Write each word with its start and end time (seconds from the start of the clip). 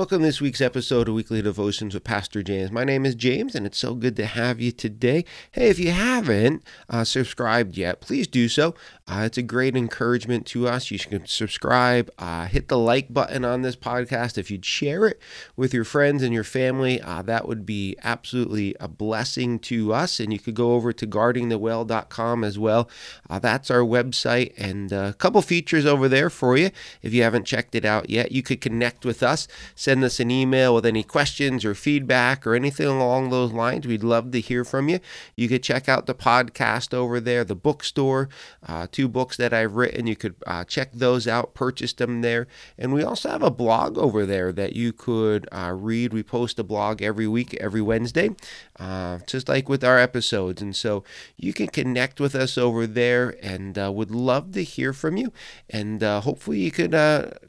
Welcome 0.00 0.20
to 0.20 0.28
this 0.28 0.40
week's 0.40 0.62
episode 0.62 1.10
of 1.10 1.14
Weekly 1.14 1.42
Devotions 1.42 1.92
with 1.92 2.04
Pastor 2.04 2.42
James. 2.42 2.72
My 2.72 2.84
name 2.84 3.04
is 3.04 3.14
James, 3.14 3.54
and 3.54 3.66
it's 3.66 3.76
so 3.76 3.92
good 3.92 4.16
to 4.16 4.24
have 4.24 4.58
you 4.58 4.72
today. 4.72 5.26
Hey, 5.52 5.68
if 5.68 5.78
you 5.78 5.90
haven't 5.90 6.62
uh, 6.88 7.04
subscribed 7.04 7.76
yet, 7.76 8.00
please 8.00 8.26
do 8.26 8.48
so. 8.48 8.74
Uh, 9.06 9.24
it's 9.26 9.36
a 9.36 9.42
great 9.42 9.76
encouragement 9.76 10.46
to 10.46 10.66
us. 10.66 10.90
You 10.90 10.98
can 10.98 11.26
subscribe, 11.26 12.10
uh, 12.18 12.46
hit 12.46 12.68
the 12.68 12.78
like 12.78 13.12
button 13.12 13.44
on 13.44 13.60
this 13.60 13.76
podcast. 13.76 14.38
If 14.38 14.50
you'd 14.50 14.64
share 14.64 15.06
it 15.06 15.20
with 15.54 15.74
your 15.74 15.84
friends 15.84 16.22
and 16.22 16.32
your 16.32 16.44
family, 16.44 17.02
uh, 17.02 17.20
that 17.22 17.46
would 17.46 17.66
be 17.66 17.94
absolutely 18.02 18.74
a 18.80 18.88
blessing 18.88 19.58
to 19.58 19.92
us. 19.92 20.18
And 20.18 20.32
you 20.32 20.38
could 20.38 20.54
go 20.54 20.72
over 20.72 20.94
to 20.94 21.06
guardingthewell.com 21.06 22.42
as 22.42 22.58
well. 22.58 22.88
Uh, 23.28 23.38
that's 23.38 23.70
our 23.70 23.80
website, 23.80 24.54
and 24.56 24.92
a 24.92 25.12
couple 25.12 25.42
features 25.42 25.84
over 25.84 26.08
there 26.08 26.30
for 26.30 26.56
you. 26.56 26.70
If 27.02 27.12
you 27.12 27.22
haven't 27.22 27.44
checked 27.44 27.74
it 27.74 27.84
out 27.84 28.08
yet, 28.08 28.32
you 28.32 28.42
could 28.42 28.62
connect 28.62 29.04
with 29.04 29.22
us 29.22 29.46
send 29.89 29.89
us 29.98 30.20
an 30.20 30.30
email 30.30 30.74
with 30.74 30.86
any 30.86 31.02
questions 31.02 31.64
or 31.64 31.74
feedback 31.74 32.46
or 32.46 32.54
anything 32.54 32.86
along 32.86 33.30
those 33.30 33.52
lines. 33.52 33.86
We'd 33.86 34.04
love 34.04 34.30
to 34.32 34.40
hear 34.40 34.64
from 34.64 34.88
you. 34.88 35.00
You 35.36 35.48
could 35.48 35.62
check 35.62 35.88
out 35.88 36.06
the 36.06 36.14
podcast 36.14 36.94
over 36.94 37.18
there, 37.18 37.44
the 37.44 37.56
bookstore, 37.56 38.28
uh, 38.66 38.86
two 38.90 39.08
books 39.08 39.36
that 39.36 39.52
I've 39.52 39.74
written. 39.74 40.06
You 40.06 40.16
could 40.16 40.36
uh, 40.46 40.64
check 40.64 40.92
those 40.92 41.26
out, 41.26 41.54
purchase 41.54 41.92
them 41.92 42.20
there. 42.20 42.46
And 42.78 42.92
we 42.92 43.02
also 43.02 43.30
have 43.30 43.42
a 43.42 43.50
blog 43.50 43.96
over 43.98 44.26
there 44.26 44.52
that 44.52 44.74
you 44.74 44.92
could 44.92 45.48
uh, 45.50 45.72
read. 45.74 46.12
We 46.12 46.22
post 46.22 46.58
a 46.58 46.64
blog 46.64 47.02
every 47.02 47.26
week, 47.26 47.54
every 47.60 47.82
Wednesday, 47.82 48.30
uh, 48.78 49.18
just 49.26 49.48
like 49.48 49.68
with 49.68 49.82
our 49.82 49.98
episodes. 49.98 50.60
And 50.62 50.76
so 50.76 51.04
you 51.36 51.52
can 51.52 51.68
connect 51.68 52.20
with 52.20 52.34
us 52.34 52.58
over 52.58 52.86
there 52.86 53.34
and 53.42 53.78
uh, 53.78 53.90
would 53.92 54.10
love 54.10 54.52
to 54.52 54.62
hear 54.62 54.92
from 54.92 55.16
you. 55.16 55.32
And 55.68 56.02
uh, 56.02 56.20
hopefully 56.20 56.60
you 56.60 56.70
could 56.70 56.92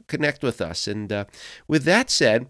connect 0.06 0.42
with 0.42 0.60
us. 0.60 0.88
And 0.88 1.26
with 1.68 1.84
that 1.84 2.10
said, 2.10 2.21
said, 2.22 2.46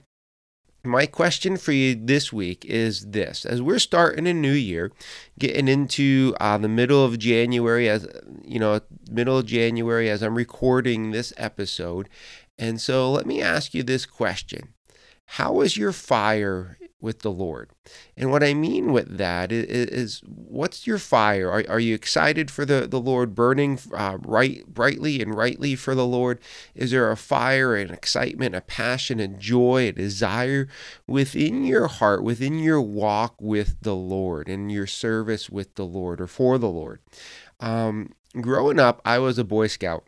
my 0.85 1.07
question 1.07 1.57
for 1.57 1.73
you 1.73 1.95
this 1.95 2.33
week 2.33 2.65
is 2.65 3.07
this. 3.13 3.45
As 3.47 3.63
we're 3.63 3.79
starting 3.79 4.27
a 4.27 4.35
new 4.35 4.53
year 4.53 4.93
getting 5.39 5.69
into 5.69 6.35
uh, 6.41 6.59
the 6.59 6.69
middle 6.69 7.05
of 7.05 7.19
january 7.19 7.89
as 7.89 8.07
you 8.45 8.59
know 8.59 8.81
middle 9.09 9.39
of 9.39 9.47
january 9.47 10.11
as 10.11 10.23
i'm 10.23 10.35
recording 10.35 11.13
this 11.13 11.33
episode 11.37 12.09
and 12.59 12.81
so 12.81 13.11
let 13.11 13.27
me 13.27 13.41
ask 13.41 13.75
you 13.75 13.83
this 13.83 14.07
question. 14.07 14.75
How 15.27 15.63
is 15.63 15.77
your 15.77 15.93
fire 15.93 16.79
with 17.03 17.19
the 17.19 17.31
Lord. 17.31 17.71
And 18.17 18.31
what 18.31 18.45
I 18.45 18.55
mean 18.55 18.93
with 18.93 19.19
that 19.19 19.51
is, 19.51 19.67
is 19.67 20.23
what's 20.25 20.87
your 20.87 20.99
fire? 20.99 21.51
Are, 21.51 21.65
are 21.69 21.81
you 21.81 21.95
excited 21.95 22.51
for 22.51 22.65
the, 22.65 22.87
the 22.87 23.01
Lord, 23.01 23.35
burning 23.35 23.79
uh, 23.93 24.19
right, 24.23 24.65
brightly 24.67 25.21
and 25.21 25.35
rightly 25.35 25.75
for 25.75 25.95
the 25.95 26.07
Lord? 26.07 26.39
Is 26.75 26.93
there 26.93 27.11
a 27.11 27.17
fire, 27.17 27.75
an 27.75 27.91
excitement, 27.91 28.55
a 28.55 28.61
passion, 28.61 29.19
a 29.19 29.29
joy, 29.29 29.89
a 29.89 29.93
desire 29.93 30.69
within 31.07 31.65
your 31.65 31.89
heart, 31.89 32.23
within 32.23 32.61
your 32.61 32.81
walk 32.81 33.35
with 33.41 33.77
the 33.83 33.97
Lord 33.97 34.49
and 34.49 34.71
your 34.71 34.87
service 34.87 35.51
with 35.51 35.75
the 35.75 35.85
Lord 35.85 36.21
or 36.21 36.29
for 36.29 36.57
the 36.57 36.71
Lord? 36.71 37.01
Um, 37.59 38.13
growing 38.41 38.79
up, 38.79 39.03
I 39.05 39.19
was 39.19 39.39
a 39.39 39.45
Boy 39.45 39.67
Scout 39.67 40.05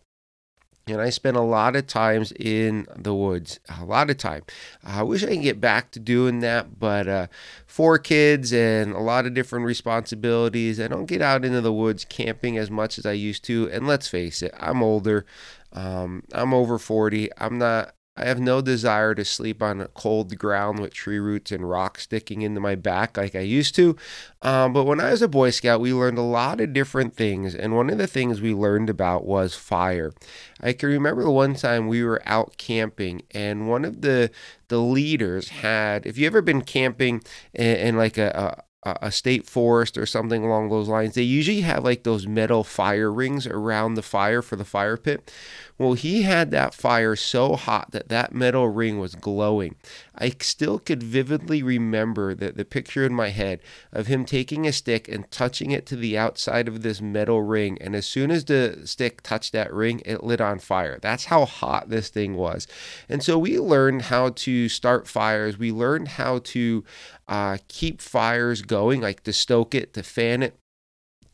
and 0.87 1.01
I 1.01 1.11
spent 1.11 1.37
a 1.37 1.43
lot 1.43 1.77
of 1.77 1.87
times 1.87 2.33
in 2.33 2.87
the 2.95 3.15
woods, 3.15 3.59
a 3.81 3.85
lot 3.85 4.11
of 4.11 4.19
time. 4.19 4.43
I 4.83 5.03
wish 5.03 5.25
I 5.25 5.29
could 5.29 5.43
get 5.43 5.61
back 5.61 5.91
to 5.93 6.01
doing 6.01 6.41
that, 6.41 6.79
but 6.79 7.09
uh, 7.09 7.27
four 7.67 7.99
kids 7.99 8.53
and 8.53 8.93
a 8.93 8.99
lot 8.99 9.27
of 9.27 9.35
different 9.35 9.65
responsibilities. 9.65 10.79
I 10.79 10.89
don't 10.89 11.07
get 11.07 11.23
out 11.23 11.45
into 11.45 11.63
the 11.63 11.73
woods 11.73 12.05
camping 12.05 12.59
as 12.59 12.71
much 12.71 12.99
as 12.99 13.07
I 13.07 13.13
used 13.13 13.45
to. 13.45 13.71
And 13.71 13.87
let's 13.87 14.09
face 14.09 14.43
it, 14.43 14.53
I'm 14.59 14.83
older. 14.83 15.25
Um, 15.73 16.23
I'm 16.33 16.53
over 16.53 16.79
40. 16.79 17.31
I'm 17.39 17.59
not 17.59 17.95
I 18.17 18.27
have 18.27 18.39
no 18.39 18.61
desire 18.61 19.13
to 19.17 19.25
sleep 19.25 19.61
on 19.61 19.81
a 19.81 19.89
cold 19.89 20.39
ground 20.39 20.79
with 20.79 20.95
tree 20.95 21.19
roots 21.19 21.51
and 21.51 21.69
rocks 21.69 22.05
sticking 22.05 22.43
into 22.43 22.61
my 22.61 22.77
back 22.77 23.17
like 23.17 23.35
I 23.35 23.41
used 23.41 23.75
to. 23.75 23.97
Um, 24.41 24.73
but 24.73 24.85
when 24.85 25.01
I 25.01 25.11
was 25.11 25.21
a 25.21 25.27
Boy 25.27 25.51
Scout, 25.51 25.81
we 25.81 25.93
learned 25.93 26.19
a 26.19 26.23
lot 26.23 26.61
of 26.61 26.73
different 26.73 27.17
things. 27.17 27.57
And 27.57 27.75
one 27.75 27.91
of 27.91 27.99
the 27.99 28.07
things 28.07 28.41
we 28.41 28.55
learned 28.55 28.89
about 28.89 29.27
was 29.27 29.57
fire. 29.57 30.13
I 30.61 30.75
can 30.75 30.91
remember 30.91 31.25
the 31.25 31.31
one 31.33 31.55
time 31.55 31.89
we 31.89 32.05
were 32.05 32.23
out 32.25 32.57
camping, 32.57 33.23
and 33.33 33.69
one 33.69 33.85
of 33.85 34.03
the 34.03 34.31
the 34.69 34.79
leaders 34.81 35.49
had, 35.49 36.07
if 36.07 36.17
you 36.17 36.27
ever 36.27 36.41
been 36.41 36.63
camping 36.63 37.23
in, 37.53 37.77
in 37.77 37.97
like 37.97 38.17
a, 38.17 38.63
a 38.85 39.11
state 39.11 39.47
forest 39.47 39.97
or 39.97 40.05
something 40.07 40.45
along 40.45 40.69
those 40.69 40.89
lines, 40.89 41.15
they 41.15 41.23
usually 41.23 41.63
have 41.63 41.85
like 41.85 42.03
those 42.03 42.27
metal 42.27 42.63
fire 42.65 43.11
rings 43.11 43.47
around 43.47 43.95
the 43.95 44.03
fire 44.03 44.43
for 44.43 44.57
the 44.57 44.65
fire 44.65 44.97
pit. 44.97 45.33
Well, 45.77 45.95
he 45.95 46.23
had 46.23 46.53
that 46.53 46.73
fire 46.73 47.17
so 47.17 47.57
hot 47.57 47.91
that 47.91 48.09
that 48.09 48.33
metal 48.33 48.69
ring 48.69 49.01
was 49.01 49.17
glowing. 49.17 49.75
I 50.15 50.33
still 50.41 50.79
could 50.79 51.03
vividly 51.03 51.65
remember 51.65 52.33
the, 52.33 52.53
the 52.53 52.65
picture 52.65 53.05
in 53.05 53.13
my 53.13 53.31
head 53.31 53.59
of 53.93 54.07
him 54.07 54.25
taking 54.25 54.69
a 54.69 54.73
stick 54.73 55.09
and 55.09 55.29
touching 55.33 55.73
it 55.73 55.85
to 55.87 55.97
the 55.97 56.17
outside 56.17 56.69
of 56.69 56.83
this 56.83 57.01
metal 57.01 57.43
ring. 57.43 57.77
And 57.81 57.97
as 57.97 58.07
soon 58.07 58.31
as 58.31 58.45
the 58.45 58.83
stick 58.85 59.21
touched 59.23 59.53
that 59.53 59.75
ring, 59.75 60.01
it 60.05 60.23
lit 60.23 60.41
on 60.41 60.61
fire. 60.61 61.01
That's 61.03 61.25
how 61.25 61.45
hot 61.45 61.89
this 61.89 62.09
thing 62.09 62.37
was. 62.37 62.69
And 63.09 63.21
so 63.21 63.37
we 63.37 63.59
learned 63.59 64.03
how 64.03 64.29
to 64.31 64.69
start 64.69 65.09
fires. 65.09 65.59
We 65.59 65.73
learned 65.73 66.09
how 66.09 66.39
to 66.39 66.85
uh, 67.27 67.59
keep 67.67 68.01
fires 68.01 68.63
going, 68.63 69.01
like 69.01 69.25
to 69.25 69.33
stoke 69.33 69.75
it, 69.75 69.93
to 69.95 70.05
fan 70.05 70.45
it. 70.45 70.57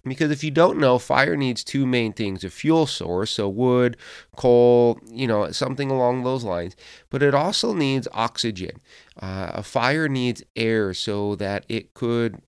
Because 0.05 0.31
if 0.31 0.43
you 0.43 0.51
don't 0.51 0.79
know, 0.79 0.99
fire 0.99 1.37
needs 1.37 1.63
two 1.63 1.87
main 1.87 2.13
things 2.13 2.43
a 2.43 2.51
fuel 2.51 2.87
source, 2.87 3.33
so 3.33 3.49
wood, 3.49 3.97
coal, 4.37 4.99
you 5.07 5.27
know, 5.27 5.51
something 5.51 5.91
along 5.91 6.23
those 6.23 6.43
lines, 6.43 6.75
but 7.11 7.23
it 7.23 7.35
also 7.35 7.75
needs 7.75 8.09
oxygen. 8.13 8.79
Uh, 9.21 9.51
a 9.55 9.63
fire 9.63 10.09
needs 10.09 10.43
air 10.57 10.95
so 10.95 11.35
that 11.37 11.67
it 11.69 11.93
could 11.93 12.41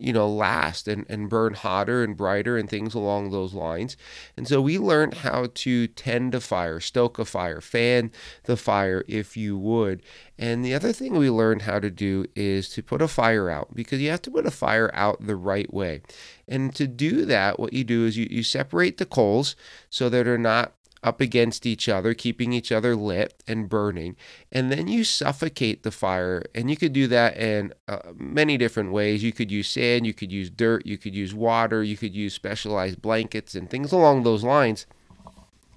you 0.00 0.12
know, 0.12 0.28
last 0.28 0.88
and, 0.88 1.04
and 1.08 1.28
burn 1.28 1.54
hotter 1.54 2.02
and 2.02 2.16
brighter 2.16 2.56
and 2.56 2.68
things 2.68 2.94
along 2.94 3.30
those 3.30 3.54
lines. 3.54 3.96
And 4.36 4.48
so 4.48 4.60
we 4.60 4.78
learned 4.78 5.14
how 5.14 5.48
to 5.54 5.86
tend 5.88 6.34
a 6.34 6.40
fire, 6.40 6.80
stoke 6.80 7.18
a 7.18 7.24
fire, 7.24 7.60
fan 7.60 8.10
the 8.44 8.56
fire 8.56 9.04
if 9.06 9.36
you 9.36 9.58
would. 9.58 10.02
And 10.38 10.64
the 10.64 10.74
other 10.74 10.92
thing 10.92 11.14
we 11.14 11.28
learned 11.28 11.62
how 11.62 11.80
to 11.80 11.90
do 11.90 12.24
is 12.34 12.68
to 12.70 12.82
put 12.82 13.02
a 13.02 13.08
fire 13.08 13.50
out 13.50 13.74
because 13.74 14.00
you 14.00 14.10
have 14.10 14.22
to 14.22 14.30
put 14.30 14.46
a 14.46 14.50
fire 14.50 14.90
out 14.94 15.26
the 15.26 15.36
right 15.36 15.72
way. 15.72 16.00
And 16.48 16.74
to 16.76 16.86
do 16.86 17.24
that, 17.26 17.60
what 17.60 17.72
you 17.72 17.84
do 17.84 18.06
is 18.06 18.16
you, 18.16 18.26
you 18.30 18.42
separate 18.42 18.96
the 18.96 19.06
coals 19.06 19.54
so 19.90 20.08
that 20.08 20.24
they're 20.24 20.38
not 20.38 20.74
up 21.02 21.20
against 21.20 21.66
each 21.66 21.88
other, 21.88 22.14
keeping 22.14 22.52
each 22.52 22.70
other 22.70 22.94
lit 22.94 23.42
and 23.46 23.68
burning. 23.68 24.16
And 24.52 24.70
then 24.70 24.88
you 24.88 25.04
suffocate 25.04 25.82
the 25.82 25.90
fire. 25.90 26.44
And 26.54 26.70
you 26.70 26.76
could 26.76 26.92
do 26.92 27.06
that 27.08 27.36
in 27.36 27.72
uh, 27.88 28.12
many 28.14 28.58
different 28.58 28.92
ways. 28.92 29.22
You 29.22 29.32
could 29.32 29.50
use 29.50 29.68
sand, 29.68 30.06
you 30.06 30.12
could 30.12 30.32
use 30.32 30.50
dirt, 30.50 30.86
you 30.86 30.98
could 30.98 31.14
use 31.14 31.34
water, 31.34 31.82
you 31.82 31.96
could 31.96 32.14
use 32.14 32.34
specialized 32.34 33.00
blankets 33.00 33.54
and 33.54 33.70
things 33.70 33.92
along 33.92 34.22
those 34.22 34.44
lines. 34.44 34.86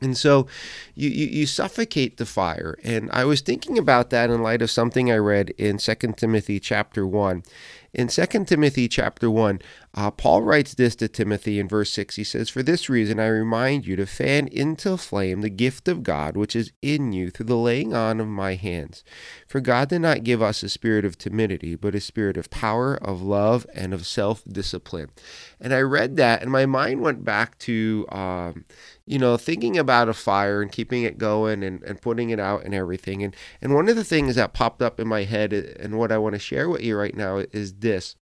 And 0.04 0.18
so 0.18 0.48
you, 0.96 1.10
you, 1.10 1.28
you, 1.28 1.46
suffocate 1.46 2.18
the 2.18 2.26
fire. 2.26 2.78
And 2.84 3.10
I 3.12 3.24
was 3.24 3.40
thinking 3.40 3.78
about 3.78 4.10
that 4.10 4.30
in 4.30 4.44
light 4.44 4.62
of 4.62 4.70
something 4.70 5.10
I 5.10 5.16
read 5.16 5.52
in 5.52 5.78
2 5.78 5.96
Timothy 6.18 6.60
chapter 6.60 7.08
1. 7.08 7.44
In 7.94 8.08
2 8.08 8.26
Timothy 8.46 8.88
chapter 8.88 9.32
1, 9.32 9.62
uh, 9.96 10.10
Paul 10.10 10.42
writes 10.42 10.74
this 10.74 10.96
to 10.96 11.08
Timothy 11.08 11.60
in 11.60 11.68
verse 11.68 11.92
6. 11.92 12.16
He 12.16 12.24
says, 12.24 12.50
For 12.50 12.64
this 12.64 12.90
reason 12.90 13.20
I 13.20 13.28
remind 13.28 13.86
you 13.86 13.96
to 13.98 14.08
fan 14.08 14.48
into 14.48 14.98
flame 14.98 15.42
the 15.42 15.52
gift 15.52 15.88
of 15.88 16.02
God 16.02 16.36
which 16.36 16.56
is 16.56 16.72
in 16.82 17.14
you 17.14 17.30
through 17.30 17.46
the 17.46 17.56
laying 17.56 17.94
on 17.94 18.20
of 18.20 18.28
my 18.28 18.56
hands. 18.56 19.04
For 19.48 19.62
God 19.62 19.90
did 19.90 20.00
not 20.00 20.24
give 20.24 20.42
us 20.42 20.64
a 20.64 20.70
spirit 20.70 21.06
of 21.06 21.20
timidity, 21.20 21.76
but 21.76 21.94
a 21.94 22.02
spirit 22.02 22.38
of 22.38 22.50
power, 22.50 22.96
of 22.96 23.22
love, 23.22 23.68
and 23.76 23.94
of 23.94 24.08
self 24.08 24.44
discipline. 24.46 25.12
And 25.62 25.76
I 25.76 25.82
read 25.82 26.16
that, 26.18 26.42
and 26.42 26.52
my 26.52 26.66
mind 26.66 27.02
went 27.02 27.24
back 27.24 27.60
to, 27.60 28.08
um, 28.12 28.66
you 29.06 29.20
know, 29.20 29.38
thinking 29.38 29.78
about 29.78 30.10
a 30.10 30.14
fire 30.14 30.64
and 30.64 30.72
keeping 30.72 31.04
it 31.04 31.20
going 31.20 31.62
and, 31.64 31.84
and 31.84 32.02
putting 32.02 32.32
it 32.32 32.40
out 32.40 32.64
and 32.64 32.74
everything. 32.74 33.22
And, 33.22 33.36
and 33.62 33.76
one 33.76 33.88
of 33.88 33.96
the 33.96 34.04
things 34.04 34.36
that 34.38 34.54
popped 34.54 34.82
up 34.82 35.00
in 35.00 35.08
my 35.08 35.24
head 35.24 35.54
and 35.54 36.00
what 36.00 36.12
I 36.12 36.18
want 36.18 36.34
to 36.34 36.40
share 36.40 36.68
with 36.68 36.82
you 36.82 36.98
right 36.98 37.16
now 37.16 37.38
is 37.52 37.76
this 37.76 38.16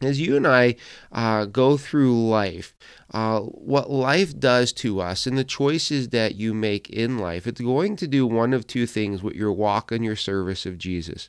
as 0.00 0.20
you 0.20 0.36
and 0.36 0.46
I 0.46 0.76
uh, 1.12 1.44
go 1.46 1.76
through 1.76 2.28
life, 2.28 2.74
uh, 3.12 3.40
what 3.40 3.90
life 3.90 4.38
does 4.38 4.72
to 4.74 5.00
us 5.00 5.26
and 5.26 5.36
the 5.36 5.44
choices 5.44 6.08
that 6.10 6.36
you 6.36 6.54
make 6.54 6.88
in 6.90 7.18
life, 7.18 7.46
it's 7.46 7.60
going 7.60 7.96
to 7.96 8.06
do 8.06 8.26
one 8.26 8.52
of 8.52 8.66
two 8.66 8.86
things 8.86 9.22
with 9.22 9.34
your 9.34 9.52
walk 9.52 9.92
and 9.92 10.04
your 10.04 10.16
service 10.16 10.64
of 10.66 10.78
Jesus. 10.78 11.28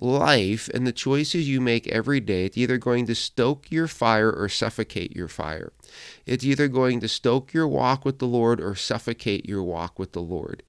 Life 0.00 0.68
and 0.72 0.86
the 0.86 0.92
choices 0.92 1.48
you 1.48 1.60
make 1.60 1.88
every 1.88 2.20
day, 2.20 2.44
it's 2.44 2.56
either 2.56 2.78
going 2.78 3.06
to 3.06 3.14
stoke 3.14 3.70
your 3.70 3.88
fire 3.88 4.30
or 4.30 4.48
suffocate 4.48 5.16
your 5.16 5.26
fire. 5.26 5.72
It's 6.24 6.44
either 6.44 6.68
going 6.68 7.00
to 7.00 7.08
stoke 7.08 7.52
your 7.52 7.66
walk 7.66 8.04
with 8.04 8.20
the 8.20 8.26
Lord 8.26 8.60
or 8.60 8.76
suffocate 8.76 9.48
your 9.48 9.62
walk 9.64 9.98
with 9.98 10.12
the 10.12 10.22
Lord. 10.22 10.62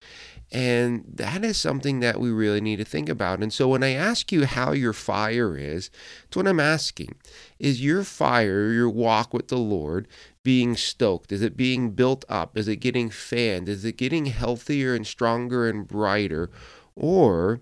And 0.51 1.03
that 1.07 1.45
is 1.45 1.57
something 1.57 1.99
that 1.99 2.19
we 2.19 2.31
really 2.31 2.59
need 2.59 2.77
to 2.77 2.85
think 2.85 3.07
about. 3.07 3.43
And 3.43 3.53
so 3.53 3.67
when 3.67 3.83
I 3.83 3.91
ask 3.91 4.31
you 4.31 4.45
how 4.45 4.71
your 4.71 4.93
fire 4.93 5.55
is, 5.55 5.91
it's 6.25 6.35
what 6.35 6.47
I'm 6.47 6.59
asking. 6.59 7.13
Is 7.59 7.83
your 7.83 8.03
fire, 8.03 8.71
your 8.71 8.89
walk 8.89 9.31
with 9.31 9.49
the 9.49 9.57
Lord, 9.57 10.07
being 10.41 10.75
stoked? 10.75 11.31
Is 11.31 11.43
it 11.43 11.55
being 11.55 11.91
built 11.91 12.25
up? 12.29 12.57
Is 12.57 12.67
it 12.67 12.77
getting 12.77 13.11
fanned? 13.11 13.69
Is 13.69 13.85
it 13.85 13.97
getting 13.97 14.25
healthier 14.25 14.95
and 14.95 15.05
stronger 15.05 15.69
and 15.69 15.87
brighter? 15.87 16.49
Or 16.95 17.61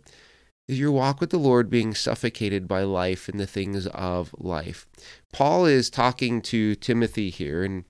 is 0.68 0.80
your 0.80 0.92
walk 0.92 1.22
with 1.22 1.30
the 1.30 1.38
Lord 1.38 1.70
being 1.70 1.94
suffocated 1.94 2.68
by 2.68 2.84
life 2.84 3.30
and 3.30 3.40
the 3.40 3.48
things 3.48 3.88
of 3.88 4.36
life? 4.38 4.86
Paul 5.32 5.66
is 5.66 5.90
talking 5.90 6.42
to 6.44 6.76
Timothy 6.76 7.30
here, 7.30 7.64
and 7.64 7.86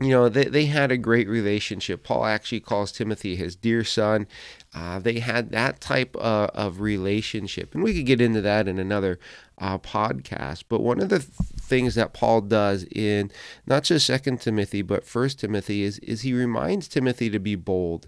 you 0.00 0.10
know, 0.10 0.28
they, 0.28 0.44
they 0.44 0.66
had 0.66 0.92
a 0.92 0.96
great 0.96 1.28
relationship. 1.28 2.04
Paul 2.04 2.24
actually 2.24 2.60
calls 2.60 2.92
Timothy 2.92 3.34
his 3.34 3.56
dear 3.56 3.82
son. 3.82 4.28
Uh, 4.72 5.00
they 5.00 5.18
had 5.18 5.50
that 5.50 5.80
type 5.80 6.14
of, 6.16 6.50
of, 6.50 6.80
relationship. 6.80 7.74
And 7.74 7.82
we 7.82 7.94
could 7.94 8.06
get 8.06 8.20
into 8.20 8.40
that 8.42 8.68
in 8.68 8.78
another 8.78 9.18
uh, 9.60 9.78
podcast. 9.78 10.64
But 10.68 10.82
one 10.82 11.00
of 11.00 11.08
the 11.08 11.18
th- 11.18 11.30
things 11.60 11.96
that 11.96 12.12
Paul 12.12 12.42
does 12.42 12.84
in 12.92 13.32
not 13.66 13.82
just 13.82 14.06
Second 14.06 14.40
Timothy, 14.40 14.82
but 14.82 15.04
First 15.04 15.40
Timothy 15.40 15.82
is, 15.82 15.98
is 15.98 16.20
he 16.20 16.32
reminds 16.32 16.86
Timothy 16.86 17.28
to 17.30 17.40
be 17.40 17.56
bold 17.56 18.06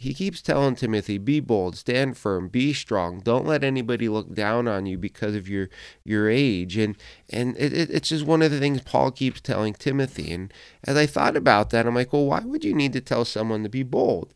he 0.00 0.14
keeps 0.14 0.40
telling 0.40 0.76
Timothy, 0.76 1.18
be 1.18 1.40
bold, 1.40 1.76
stand 1.76 2.16
firm, 2.16 2.46
be 2.46 2.72
strong. 2.72 3.18
Don't 3.18 3.46
let 3.46 3.64
anybody 3.64 4.08
look 4.08 4.32
down 4.32 4.68
on 4.68 4.86
you 4.86 4.96
because 4.96 5.34
of 5.34 5.48
your 5.48 5.68
your 6.04 6.30
age. 6.30 6.76
And 6.76 6.96
and 7.28 7.56
it, 7.58 7.72
it, 7.72 7.90
it's 7.90 8.10
just 8.10 8.24
one 8.24 8.40
of 8.40 8.52
the 8.52 8.60
things 8.60 8.80
Paul 8.80 9.10
keeps 9.10 9.40
telling 9.40 9.74
Timothy. 9.74 10.30
And 10.30 10.54
as 10.84 10.96
I 10.96 11.06
thought 11.06 11.36
about 11.36 11.70
that, 11.70 11.84
I'm 11.84 11.96
like, 11.96 12.12
well, 12.12 12.26
why 12.26 12.40
would 12.40 12.64
you 12.64 12.74
need 12.74 12.92
to 12.92 13.00
tell 13.00 13.24
someone 13.24 13.64
to 13.64 13.68
be 13.68 13.82
bold? 13.82 14.34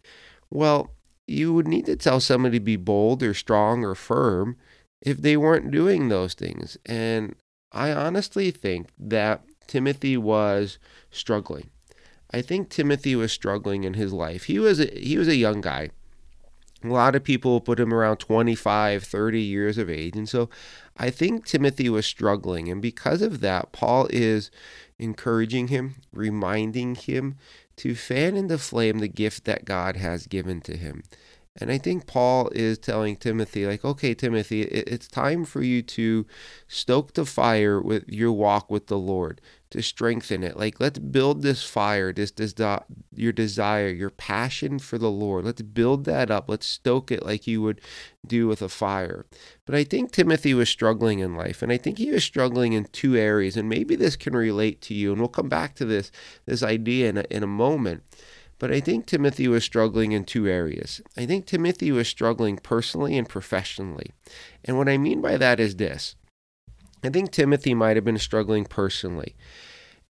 Well, 0.50 0.91
you 1.29 1.55
would 1.55 1.69
need 1.69 1.87
to 1.87 1.97
tell 1.97 2.19
somebody 2.19 2.59
to 2.59 2.64
be 2.64 2.76
bold 2.76 3.23
or 3.23 3.32
strong 3.32 3.85
or 3.85 3.94
firm 3.94 4.56
if 5.00 5.19
they 5.19 5.37
weren't 5.37 5.70
doing 5.70 6.09
those 6.09 6.35
things. 6.35 6.76
And 6.85 7.37
I 7.70 7.93
honestly 7.93 8.50
think 8.50 8.88
that 8.99 9.44
Timothy 9.69 10.17
was 10.17 10.79
struggling. 11.12 11.70
I 12.32 12.43
think 12.43 12.69
Timothy 12.69 13.14
was 13.14 13.32
struggling 13.32 13.84
in 13.84 13.94
his 13.94 14.12
life. 14.12 14.44
He 14.44 14.58
was 14.58 14.81
a, 14.81 14.87
he 14.99 15.19
was 15.19 15.29
a 15.29 15.37
young 15.37 15.61
guy. 15.61 15.90
A 16.84 16.88
lot 16.88 17.14
of 17.14 17.23
people 17.23 17.61
put 17.61 17.79
him 17.79 17.94
around 17.94 18.17
25, 18.17 19.05
30 19.05 19.40
years 19.40 19.79
of 19.79 19.88
age. 19.88 20.17
And 20.17 20.29
so 20.29 20.49
I 20.96 21.11
think 21.11 21.46
Timothy 21.46 21.88
was 21.88 22.06
struggling. 22.06 22.69
And 22.69 22.82
because 22.82 23.23
of 23.23 23.40
that, 23.40 23.70
Paul 23.70 24.08
is 24.11 24.50
encouraging 24.99 25.69
him, 25.69 25.96
reminding 26.12 26.96
him 26.96 27.37
to 27.76 27.94
fan 27.94 28.37
into 28.37 28.58
flame 28.58 28.99
the 28.99 29.08
gift 29.08 29.44
that 29.44 29.64
God 29.64 29.96
has 29.96 30.26
given 30.26 30.61
to 30.62 30.76
him. 30.76 31.02
And 31.56 31.70
I 31.70 31.78
think 31.78 32.06
Paul 32.06 32.49
is 32.55 32.78
telling 32.78 33.17
Timothy, 33.17 33.67
like, 33.67 33.85
okay, 33.85 34.14
Timothy, 34.14 34.62
it's 34.62 35.06
time 35.06 35.44
for 35.44 35.62
you 35.62 35.82
to 35.82 36.26
stoke 36.67 37.12
the 37.12 37.26
fire 37.26 37.81
with 37.81 38.08
your 38.08 38.32
walk 38.32 38.70
with 38.70 38.87
the 38.87 38.99
Lord, 38.99 39.40
to 39.72 39.82
strengthen 39.82 40.44
it. 40.44 40.58
Like, 40.58 40.80
let's 40.80 40.98
build 40.98 41.40
this 41.40 41.64
fire, 41.64 42.12
this, 42.12 42.30
this 42.30 42.54
your 43.14 43.32
desire, 43.32 43.88
your 43.88 44.10
passion 44.10 44.78
for 44.78 44.98
the 44.98 45.10
Lord. 45.10 45.46
Let's 45.46 45.62
build 45.62 46.04
that 46.04 46.30
up. 46.30 46.46
Let's 46.46 46.66
stoke 46.66 47.10
it 47.10 47.24
like 47.24 47.46
you 47.46 47.62
would 47.62 47.80
do 48.26 48.46
with 48.46 48.60
a 48.60 48.69
fire. 48.69 49.24
But 49.64 49.74
I 49.74 49.84
think 49.84 50.12
Timothy 50.12 50.52
was 50.52 50.69
struggling 50.69 51.20
in 51.20 51.36
life, 51.36 51.62
and 51.62 51.72
I 51.72 51.78
think 51.78 51.96
he 51.96 52.10
was 52.10 52.22
struggling 52.22 52.74
in 52.74 52.84
two 52.84 53.16
areas, 53.16 53.56
and 53.56 53.66
maybe 53.66 53.96
this 53.96 54.14
can 54.14 54.36
relate 54.36 54.82
to 54.82 54.94
you. 54.94 55.10
And 55.10 55.20
we'll 55.20 55.28
come 55.28 55.48
back 55.48 55.75
to 55.76 55.86
this 55.86 56.12
this 56.44 56.62
idea 56.62 57.08
in 57.08 57.16
a, 57.16 57.25
in 57.30 57.42
a 57.42 57.46
moment. 57.46 58.02
But 58.58 58.70
I 58.70 58.80
think 58.80 59.06
Timothy 59.06 59.48
was 59.48 59.64
struggling 59.64 60.12
in 60.12 60.25
two 60.25 60.46
areas. 60.46 61.00
I 61.16 61.25
think 61.25 61.46
Timothy 61.46 61.90
was 61.90 62.08
struggling 62.08 62.58
personally 62.58 63.16
and 63.16 63.28
professionally. 63.28 64.10
And 64.64 64.76
what 64.76 64.88
I 64.88 64.98
mean 64.98 65.22
by 65.22 65.38
that 65.38 65.58
is 65.58 65.76
this 65.76 66.14
I 67.02 67.08
think 67.08 67.31
Timothy 67.31 67.75
might 67.75 67.96
have 67.96 68.04
been 68.04 68.19
struggling 68.19 68.64
personally. 68.64 69.34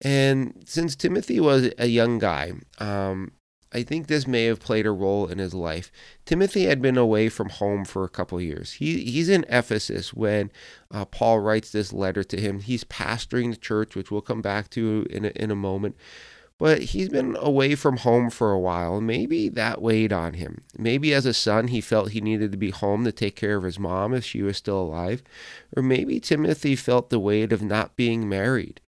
And 0.00 0.62
since 0.66 0.96
Timothy 0.96 1.40
was 1.40 1.70
a 1.78 1.86
young 1.86 2.18
guy, 2.18 2.52
um, 2.78 3.32
I 3.74 3.82
think 3.82 4.06
this 4.06 4.26
may 4.26 4.44
have 4.44 4.60
played 4.60 4.86
a 4.86 4.90
role 4.90 5.26
in 5.26 5.38
his 5.38 5.54
life. 5.54 5.90
Timothy 6.26 6.64
had 6.64 6.82
been 6.82 6.98
away 6.98 7.28
from 7.28 7.48
home 7.48 7.84
for 7.84 8.04
a 8.04 8.08
couple 8.08 8.40
years. 8.40 8.74
He, 8.74 9.04
he's 9.04 9.28
in 9.28 9.46
Ephesus 9.48 10.12
when 10.12 10.50
uh, 10.90 11.06
Paul 11.06 11.40
writes 11.40 11.72
this 11.72 11.92
letter 11.92 12.22
to 12.24 12.40
him. 12.40 12.60
He's 12.60 12.84
pastoring 12.84 13.50
the 13.50 13.56
church, 13.56 13.96
which 13.96 14.10
we'll 14.10 14.20
come 14.20 14.42
back 14.42 14.68
to 14.70 15.06
in 15.08 15.24
a, 15.24 15.28
in 15.28 15.50
a 15.50 15.56
moment. 15.56 15.96
But 16.62 16.82
he's 16.82 17.08
been 17.08 17.36
away 17.40 17.74
from 17.74 17.96
home 17.96 18.30
for 18.30 18.52
a 18.52 18.58
while. 18.60 19.00
Maybe 19.00 19.48
that 19.48 19.82
weighed 19.82 20.12
on 20.12 20.34
him. 20.34 20.62
Maybe 20.78 21.12
as 21.12 21.26
a 21.26 21.34
son, 21.34 21.66
he 21.66 21.80
felt 21.80 22.12
he 22.12 22.20
needed 22.20 22.52
to 22.52 22.56
be 22.56 22.70
home 22.70 23.02
to 23.04 23.10
take 23.10 23.34
care 23.34 23.56
of 23.56 23.64
his 23.64 23.80
mom 23.80 24.14
if 24.14 24.24
she 24.24 24.42
was 24.42 24.58
still 24.58 24.78
alive. 24.80 25.24
Or 25.76 25.82
maybe 25.82 26.20
Timothy 26.20 26.76
felt 26.76 27.10
the 27.10 27.18
weight 27.18 27.52
of 27.52 27.62
not 27.62 27.96
being 27.96 28.28
married. 28.28 28.80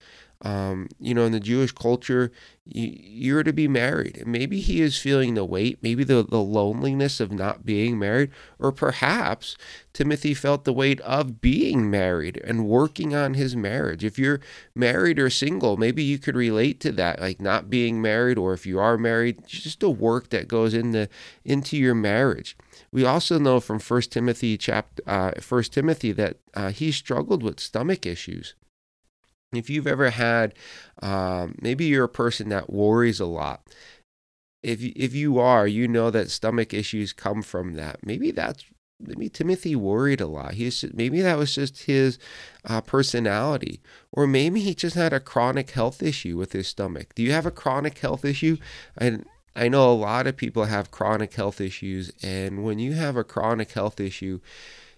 Um, 0.43 0.89
you 0.99 1.13
know, 1.13 1.23
in 1.23 1.31
the 1.31 1.39
Jewish 1.39 1.71
culture, 1.71 2.29
you, 2.65 3.37
are 3.37 3.43
to 3.43 3.53
be 3.53 3.67
married. 3.67 4.23
Maybe 4.25 4.59
he 4.59 4.81
is 4.81 4.97
feeling 4.97 5.35
the 5.35 5.45
weight, 5.45 5.79
maybe 5.81 6.03
the, 6.03 6.23
the 6.23 6.41
loneliness 6.41 7.21
of 7.21 7.31
not 7.31 7.65
being 7.65 7.97
married, 7.97 8.29
or 8.59 8.73
perhaps 8.73 9.55
Timothy 9.93 10.33
felt 10.33 10.65
the 10.65 10.73
weight 10.73 10.99
of 11.01 11.39
being 11.39 11.89
married 11.89 12.41
and 12.43 12.67
working 12.67 13.15
on 13.15 13.35
his 13.35 13.55
marriage. 13.55 14.03
If 14.03 14.19
you're 14.19 14.41
married 14.75 15.17
or 15.17 15.29
single, 15.29 15.77
maybe 15.77 16.03
you 16.03 16.19
could 16.19 16.35
relate 16.35 16.81
to 16.81 16.91
that, 16.93 17.21
like 17.21 17.39
not 17.39 17.69
being 17.69 18.01
married, 18.01 18.37
or 18.37 18.53
if 18.53 18.65
you 18.65 18.79
are 18.79 18.97
married, 18.97 19.47
just 19.47 19.79
the 19.79 19.89
work 19.89 20.29
that 20.29 20.49
goes 20.49 20.73
into 20.73 21.07
into 21.45 21.77
your 21.77 21.95
marriage. 21.95 22.57
We 22.91 23.05
also 23.05 23.39
know 23.39 23.61
from 23.61 23.79
First 23.79 24.11
Timothy 24.11 24.57
chapter 24.57 25.03
uh, 25.07 25.31
First 25.39 25.73
Timothy 25.73 26.11
that 26.13 26.37
uh, 26.53 26.71
he 26.71 26.91
struggled 26.91 27.43
with 27.43 27.61
stomach 27.61 28.05
issues 28.05 28.55
if 29.57 29.69
you've 29.69 29.87
ever 29.87 30.09
had, 30.09 30.53
um, 31.01 31.55
maybe 31.61 31.85
you're 31.85 32.05
a 32.05 32.09
person 32.09 32.49
that 32.49 32.71
worries 32.71 33.19
a 33.19 33.25
lot. 33.25 33.61
If 34.61 34.81
you, 34.81 34.93
if 34.95 35.13
you 35.13 35.39
are, 35.39 35.67
you 35.67 35.87
know 35.87 36.09
that 36.09 36.29
stomach 36.29 36.73
issues 36.73 37.11
come 37.11 37.41
from 37.41 37.73
that. 37.73 38.05
Maybe 38.05 38.31
that's 38.31 38.63
maybe 38.99 39.29
Timothy 39.29 39.75
worried 39.75 40.21
a 40.21 40.27
lot. 40.27 40.53
He's 40.53 40.85
maybe 40.93 41.21
that 41.21 41.37
was 41.37 41.53
just 41.53 41.83
his 41.83 42.17
uh, 42.65 42.81
personality, 42.81 43.81
or 44.11 44.27
maybe 44.27 44.61
he 44.61 44.73
just 44.73 44.95
had 44.95 45.13
a 45.13 45.19
chronic 45.19 45.71
health 45.71 46.01
issue 46.01 46.37
with 46.37 46.53
his 46.53 46.67
stomach. 46.67 47.13
Do 47.15 47.23
you 47.23 47.31
have 47.31 47.45
a 47.45 47.51
chronic 47.51 47.97
health 47.99 48.23
issue? 48.23 48.57
And 48.97 49.25
I 49.55 49.67
know 49.67 49.91
a 49.91 49.93
lot 49.93 50.27
of 50.27 50.37
people 50.37 50.65
have 50.65 50.91
chronic 50.91 51.33
health 51.33 51.61
issues, 51.61 52.11
and 52.23 52.63
when 52.63 52.79
you 52.79 52.93
have 52.93 53.15
a 53.15 53.23
chronic 53.23 53.71
health 53.71 53.99
issue, 53.99 54.39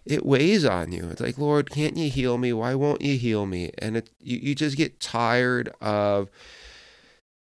it 0.06 0.26
weighs 0.26 0.66
on 0.66 0.92
you. 0.92 1.10
It's 1.10 1.22
like, 1.22 1.38
Lord, 1.38 1.70
can't 1.70 1.98
you 1.98 2.10
heal 2.10 2.38
me? 2.38 2.54
Why 2.54 2.76
won't 2.76 3.02
you 3.02 3.18
heal 3.18 3.46
me? 3.46 3.72
And 3.80 3.98
it, 3.98 4.10
you, 4.20 4.38
you 4.38 4.56
just 4.56 4.78
get 4.78 5.00
tired 5.00 5.74
of 5.82 6.30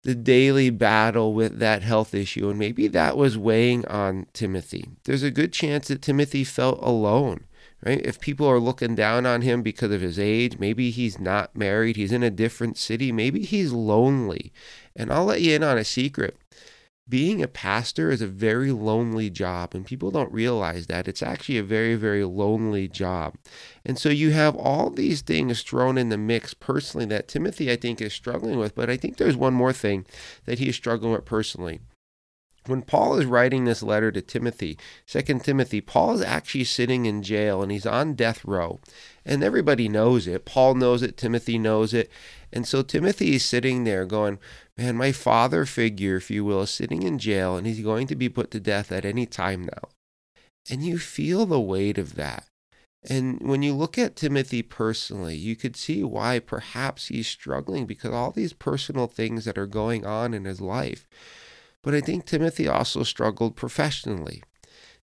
the 0.04 0.15
daily 0.15 0.69
battle 0.69 1.33
with 1.33 1.60
that 1.60 1.81
health 1.81 2.13
issue. 2.13 2.50
And 2.50 2.60
maybe 2.60 2.88
that 2.88 3.18
was 3.18 3.38
weighing 3.38 3.86
on 3.88 4.27
Timothy. 4.33 4.89
There's 5.06 5.24
a 5.24 5.31
good 5.31 5.54
chance 5.54 5.88
that 5.88 6.01
Timothy 6.01 6.44
felt 6.44 6.80
alone, 6.81 7.45
right? 7.86 8.01
If 8.06 8.19
people 8.19 8.48
are 8.48 8.60
looking 8.60 8.95
down 8.95 9.25
on 9.25 9.41
him 9.41 9.62
because 9.62 9.91
of 9.91 10.01
his 10.01 10.20
age, 10.20 10.60
maybe 10.60 10.91
he's 10.91 11.20
not 11.20 11.55
married, 11.55 11.96
he's 11.96 12.12
in 12.12 12.24
a 12.24 12.29
different 12.29 12.77
city, 12.77 13.12
maybe 13.12 13.43
he's 13.43 13.72
lonely. 13.72 14.51
And 14.96 15.12
I'll 15.12 15.25
let 15.25 15.41
you 15.41 15.55
in 15.55 15.63
on 15.63 15.77
a 15.77 15.86
secret 15.86 16.38
being 17.07 17.41
a 17.41 17.48
pastor 17.48 18.10
is 18.12 18.22
a 18.22 18.27
very 18.27 18.72
lonely 18.72 19.29
job, 19.29 19.75
and 19.75 19.86
people 19.86 20.10
don't 20.10 20.31
realize 20.31 20.88
that. 20.88 21.07
It's 21.07 21.22
actually 21.22 21.57
a 21.57 21.63
very, 21.63 21.95
very 21.95 22.24
lonely 22.24 22.88
job. 22.88 23.36
And 23.86 24.00
so 24.00 24.10
you 24.10 24.31
have 24.31 24.55
all 24.55 24.89
these 24.89 25.22
things 25.22 25.62
thrown 25.63 25.98
in 25.98 26.10
the 26.10 26.17
mix 26.17 26.53
personally 26.53 27.05
that 27.07 27.27
Timothy, 27.27 27.72
I 27.72 27.75
think, 27.75 28.01
is 28.01 28.13
struggling 28.13 28.57
with. 28.57 28.74
But 28.74 28.89
I 28.89 28.95
think 28.98 29.17
there's 29.17 29.36
one 29.36 29.53
more 29.53 29.74
thing 29.74 30.05
that 30.45 30.60
he 30.60 30.69
is 30.69 30.75
struggling 30.75 31.12
with 31.12 31.25
personally. 31.25 31.81
When 32.65 32.81
Paul 32.81 33.17
is 33.17 33.25
writing 33.25 33.65
this 33.65 33.83
letter 33.83 34.10
to 34.10 34.22
Timothy, 34.22 34.77
Second 35.05 35.43
Timothy, 35.43 35.81
Paul 35.81 36.13
is 36.13 36.22
actually 36.22 36.63
sitting 36.63 37.05
in 37.05 37.22
jail 37.22 37.62
and 37.62 37.69
he's 37.69 37.86
on 37.86 38.13
death 38.13 38.45
row. 38.45 38.79
And 39.25 39.43
everybody 39.43 39.89
knows 39.89 40.27
it. 40.27 40.45
Paul 40.45 40.75
knows 40.75 41.03
it, 41.03 41.17
Timothy 41.17 41.57
knows 41.57 41.93
it. 41.93 42.10
And 42.53 42.67
so 42.67 42.83
Timothy 42.83 43.36
is 43.36 43.43
sitting 43.43 43.83
there 43.83 44.05
going, 44.05 44.38
Man, 44.77 44.95
my 44.95 45.12
father 45.12 45.65
figure, 45.65 46.15
if 46.17 46.29
you 46.29 46.45
will, 46.45 46.62
is 46.62 46.69
sitting 46.69 47.01
in 47.01 47.17
jail 47.17 47.57
and 47.57 47.65
he's 47.65 47.81
going 47.81 48.05
to 48.07 48.15
be 48.15 48.29
put 48.29 48.51
to 48.51 48.60
death 48.60 48.91
at 48.91 49.05
any 49.05 49.25
time 49.25 49.63
now. 49.63 49.89
And 50.69 50.86
you 50.86 51.00
feel 51.00 51.48
the 51.48 51.60
weight 51.60 51.98
of 51.98 52.15
that. 52.15 52.45
And 53.10 53.41
when 53.41 53.63
you 53.63 53.74
look 53.74 53.98
at 53.98 54.15
Timothy 54.15 54.62
personally, 54.62 55.36
you 55.36 55.55
could 55.55 55.75
see 55.75 56.03
why 56.03 56.39
perhaps 56.39 57.07
he's 57.07 57.27
struggling 57.27 57.86
because 57.86 58.12
all 58.12 58.31
these 58.31 58.53
personal 58.53 59.07
things 59.07 59.45
that 59.45 59.57
are 59.57 59.67
going 59.67 60.05
on 60.05 60.33
in 60.33 60.45
his 60.45 60.62
life. 60.62 61.07
But 61.81 61.93
I 61.93 62.01
think 62.01 62.25
Timothy 62.25 62.67
also 62.67 63.03
struggled 63.03 63.55
professionally. 63.57 64.43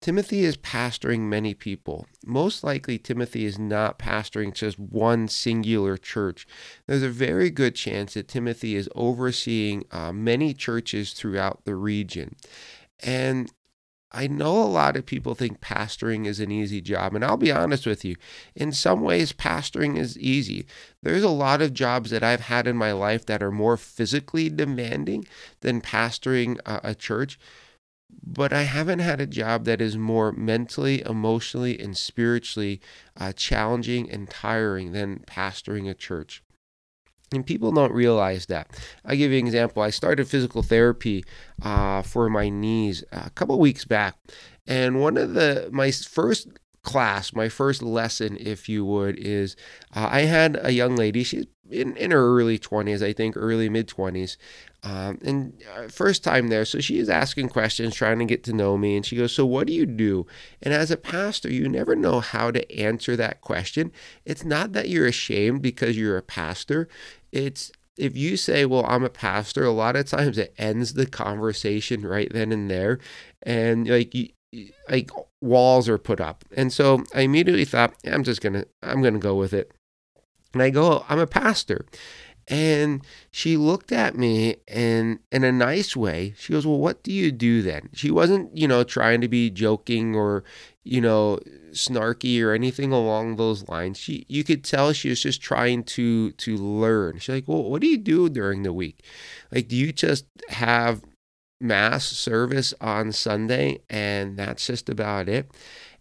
Timothy 0.04 0.44
is 0.44 0.58
pastoring 0.58 1.20
many 1.20 1.54
people. 1.54 2.06
Most 2.26 2.62
likely, 2.62 2.98
Timothy 2.98 3.46
is 3.46 3.58
not 3.58 3.98
pastoring 3.98 4.52
just 4.52 4.78
one 4.78 5.28
singular 5.28 5.96
church. 5.96 6.46
There's 6.86 7.02
a 7.02 7.08
very 7.08 7.48
good 7.48 7.74
chance 7.74 8.12
that 8.12 8.28
Timothy 8.28 8.76
is 8.76 8.86
overseeing 8.94 9.86
uh, 9.90 10.12
many 10.12 10.52
churches 10.52 11.14
throughout 11.14 11.64
the 11.64 11.74
region. 11.74 12.36
And 13.00 13.50
I 14.12 14.26
know 14.26 14.62
a 14.62 14.64
lot 14.64 14.94
of 14.98 15.06
people 15.06 15.34
think 15.34 15.62
pastoring 15.62 16.26
is 16.26 16.38
an 16.38 16.52
easy 16.52 16.82
job, 16.82 17.14
and 17.14 17.24
I'll 17.24 17.38
be 17.38 17.50
honest 17.50 17.86
with 17.86 18.04
you. 18.04 18.16
In 18.54 18.72
some 18.72 19.00
ways, 19.00 19.32
pastoring 19.32 19.96
is 19.96 20.18
easy. 20.18 20.66
There's 21.02 21.22
a 21.22 21.30
lot 21.30 21.62
of 21.62 21.72
jobs 21.72 22.10
that 22.10 22.22
I've 22.22 22.42
had 22.42 22.66
in 22.66 22.76
my 22.76 22.92
life 22.92 23.24
that 23.24 23.42
are 23.42 23.50
more 23.50 23.78
physically 23.78 24.50
demanding 24.50 25.24
than 25.62 25.80
pastoring 25.80 26.58
a, 26.66 26.90
a 26.90 26.94
church. 26.94 27.38
But 28.22 28.52
I 28.52 28.62
haven't 28.62 29.00
had 29.00 29.20
a 29.20 29.26
job 29.26 29.64
that 29.64 29.80
is 29.80 29.96
more 29.96 30.32
mentally, 30.32 31.02
emotionally, 31.04 31.78
and 31.78 31.96
spiritually 31.96 32.80
uh, 33.16 33.32
challenging 33.32 34.10
and 34.10 34.28
tiring 34.28 34.92
than 34.92 35.20
pastoring 35.26 35.88
a 35.88 35.94
church. 35.94 36.42
And 37.32 37.46
people 37.46 37.72
don't 37.72 37.92
realize 37.92 38.46
that. 38.46 38.68
I'll 39.04 39.16
give 39.16 39.32
you 39.32 39.38
an 39.38 39.46
example. 39.46 39.82
I 39.82 39.90
started 39.90 40.28
physical 40.28 40.62
therapy 40.62 41.24
uh, 41.62 42.02
for 42.02 42.28
my 42.28 42.48
knees 42.48 43.02
a 43.12 43.30
couple 43.30 43.58
weeks 43.58 43.84
back. 43.84 44.16
And 44.66 45.00
one 45.00 45.16
of 45.16 45.34
the, 45.34 45.68
my 45.72 45.90
first 45.90 46.48
class, 46.82 47.32
my 47.32 47.48
first 47.48 47.82
lesson, 47.82 48.36
if 48.38 48.68
you 48.68 48.84
would, 48.84 49.18
is 49.18 49.56
uh, 49.94 50.08
I 50.10 50.22
had 50.22 50.58
a 50.62 50.72
young 50.72 50.96
lady. 50.96 51.24
She's 51.24 51.46
in, 51.68 51.96
in 51.96 52.10
her 52.12 52.38
early 52.38 52.58
20s, 52.58 53.02
I 53.02 53.12
think, 53.12 53.36
early 53.36 53.68
mid 53.68 53.88
20s. 53.88 54.36
Um, 54.84 55.18
and 55.24 55.62
uh, 55.74 55.88
first 55.88 56.22
time 56.22 56.48
there, 56.48 56.66
so 56.66 56.78
she 56.78 56.98
is 56.98 57.08
asking 57.08 57.48
questions, 57.48 57.94
trying 57.94 58.18
to 58.18 58.26
get 58.26 58.44
to 58.44 58.52
know 58.52 58.76
me. 58.76 58.96
And 58.96 59.06
she 59.06 59.16
goes, 59.16 59.34
So, 59.34 59.46
what 59.46 59.66
do 59.66 59.72
you 59.72 59.86
do? 59.86 60.26
And 60.60 60.74
as 60.74 60.90
a 60.90 60.98
pastor, 60.98 61.50
you 61.50 61.68
never 61.68 61.96
know 61.96 62.20
how 62.20 62.50
to 62.50 62.78
answer 62.78 63.16
that 63.16 63.40
question. 63.40 63.92
It's 64.26 64.44
not 64.44 64.72
that 64.74 64.90
you're 64.90 65.06
ashamed 65.06 65.62
because 65.62 65.96
you're 65.96 66.18
a 66.18 66.22
pastor, 66.22 66.88
it's 67.32 67.72
if 67.96 68.14
you 68.14 68.36
say, 68.36 68.66
Well, 68.66 68.84
I'm 68.86 69.04
a 69.04 69.10
pastor, 69.10 69.64
a 69.64 69.70
lot 69.70 69.96
of 69.96 70.06
times 70.06 70.36
it 70.36 70.54
ends 70.58 70.92
the 70.92 71.06
conversation 71.06 72.06
right 72.06 72.30
then 72.30 72.52
and 72.52 72.70
there. 72.70 72.98
And 73.42 73.88
like, 73.88 74.14
you, 74.14 74.28
like 74.90 75.10
walls 75.40 75.88
are 75.88 75.98
put 75.98 76.20
up. 76.20 76.44
And 76.56 76.72
so 76.72 77.04
I 77.14 77.22
immediately 77.22 77.64
thought, 77.64 77.94
I'm 78.06 78.22
just 78.22 78.42
going 78.42 78.52
to, 78.52 78.66
I'm 78.82 79.00
going 79.00 79.14
to 79.14 79.20
go 79.20 79.34
with 79.34 79.54
it. 79.54 79.72
And 80.52 80.62
I 80.62 80.70
go, 80.70 81.04
I'm 81.08 81.18
a 81.18 81.26
pastor. 81.26 81.84
And 82.46 83.02
she 83.30 83.56
looked 83.56 83.90
at 83.90 84.16
me 84.16 84.56
and 84.68 85.18
in 85.32 85.44
a 85.44 85.52
nice 85.52 85.96
way, 85.96 86.34
she 86.36 86.52
goes, 86.52 86.66
Well, 86.66 86.78
what 86.78 87.02
do 87.02 87.12
you 87.12 87.32
do 87.32 87.62
then? 87.62 87.88
She 87.94 88.10
wasn't, 88.10 88.56
you 88.56 88.68
know, 88.68 88.84
trying 88.84 89.20
to 89.22 89.28
be 89.28 89.50
joking 89.50 90.14
or, 90.14 90.44
you 90.82 91.00
know, 91.00 91.38
snarky 91.70 92.42
or 92.42 92.52
anything 92.52 92.92
along 92.92 93.36
those 93.36 93.66
lines. 93.68 93.98
She 93.98 94.26
you 94.28 94.44
could 94.44 94.62
tell 94.62 94.92
she 94.92 95.08
was 95.08 95.22
just 95.22 95.40
trying 95.40 95.84
to 95.84 96.32
to 96.32 96.56
learn. 96.56 97.18
She's 97.18 97.34
like, 97.34 97.48
Well, 97.48 97.64
what 97.64 97.80
do 97.80 97.86
you 97.86 97.98
do 97.98 98.28
during 98.28 98.62
the 98.62 98.72
week? 98.72 99.02
Like, 99.50 99.68
do 99.68 99.76
you 99.76 99.92
just 99.92 100.26
have 100.50 101.02
mass 101.60 102.04
service 102.04 102.74
on 102.80 103.12
Sunday 103.12 103.80
and 103.88 104.36
that's 104.36 104.66
just 104.66 104.88
about 104.88 105.28
it? 105.28 105.50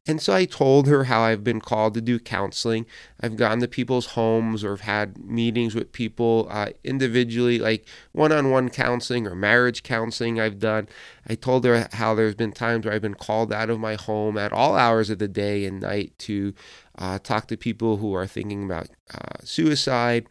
And 0.06 0.22
so 0.22 0.34
I 0.34 0.44
told 0.44 0.88
her 0.88 1.06
how 1.06 1.22
I've 1.22 1.46
been 1.46 1.62
called 1.62 1.94
to 1.94 2.02
do 2.02 2.20
counseling. 2.20 2.86
I've 3.22 3.38
gone 3.38 3.62
to 3.62 3.70
people's 3.70 4.08
homes 4.08 4.62
or 4.62 4.72
have 4.72 4.82
had 4.82 5.18
meetings 5.18 5.76
with 5.76 5.94
people 5.94 6.48
uh, 6.52 6.72
individually, 6.84 7.58
like 7.58 7.88
one 8.12 8.34
on 8.34 8.52
one 8.52 8.70
counseling 8.70 9.26
or 9.26 9.34
marriage 9.34 9.82
counseling 9.82 10.42
I've 10.42 10.60
done. 10.60 10.90
I 11.26 11.36
told 11.36 11.64
her 11.64 11.88
how 11.94 12.16
there's 12.16 12.36
been 12.36 12.52
times 12.52 12.86
where 12.86 12.94
I've 12.94 13.02
been 13.02 13.14
called 13.14 13.54
out 13.54 13.70
of 13.70 13.80
my 13.80 13.96
home 13.96 14.38
at 14.38 14.52
all 14.52 14.76
hours 14.76 15.10
of 15.10 15.20
the 15.20 15.30
day 15.30 15.64
and 15.64 15.80
night 15.80 16.12
to 16.20 16.54
uh, 16.98 17.20
talk 17.20 17.48
to 17.48 17.56
people 17.56 17.98
who 17.98 18.14
are 18.14 18.28
thinking 18.28 18.66
about 18.66 18.90
uh, 19.14 19.38
suicide. 19.46 20.28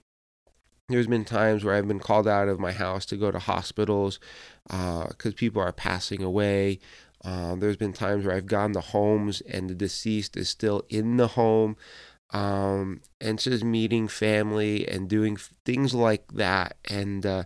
There's 0.90 1.06
been 1.06 1.24
times 1.24 1.64
where 1.64 1.74
I've 1.74 1.88
been 1.88 2.00
called 2.00 2.28
out 2.28 2.48
of 2.48 2.60
my 2.60 2.72
house 2.72 3.06
to 3.06 3.16
go 3.16 3.30
to 3.30 3.38
hospitals 3.38 4.20
because 4.66 5.32
uh, 5.32 5.36
people 5.36 5.62
are 5.62 5.72
passing 5.72 6.22
away. 6.22 6.80
Uh, 7.24 7.54
there's 7.54 7.76
been 7.76 7.92
times 7.92 8.24
where 8.24 8.34
I've 8.34 8.46
gone 8.46 8.72
to 8.72 8.80
homes 8.80 9.40
and 9.42 9.70
the 9.70 9.74
deceased 9.74 10.36
is 10.36 10.48
still 10.48 10.82
in 10.88 11.16
the 11.16 11.28
home. 11.28 11.76
Um, 12.30 13.02
and 13.20 13.38
just 13.38 13.62
meeting 13.62 14.08
family 14.08 14.88
and 14.88 15.06
doing 15.06 15.36
things 15.66 15.92
like 15.92 16.32
that. 16.32 16.78
And 16.88 17.26
uh, 17.26 17.44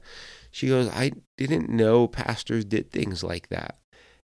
she 0.52 0.68
goes, 0.68 0.88
I 0.88 1.10
didn't 1.36 1.68
know 1.68 2.06
pastors 2.06 2.64
did 2.64 2.92
things 2.92 3.24
like 3.24 3.48
that. 3.48 3.78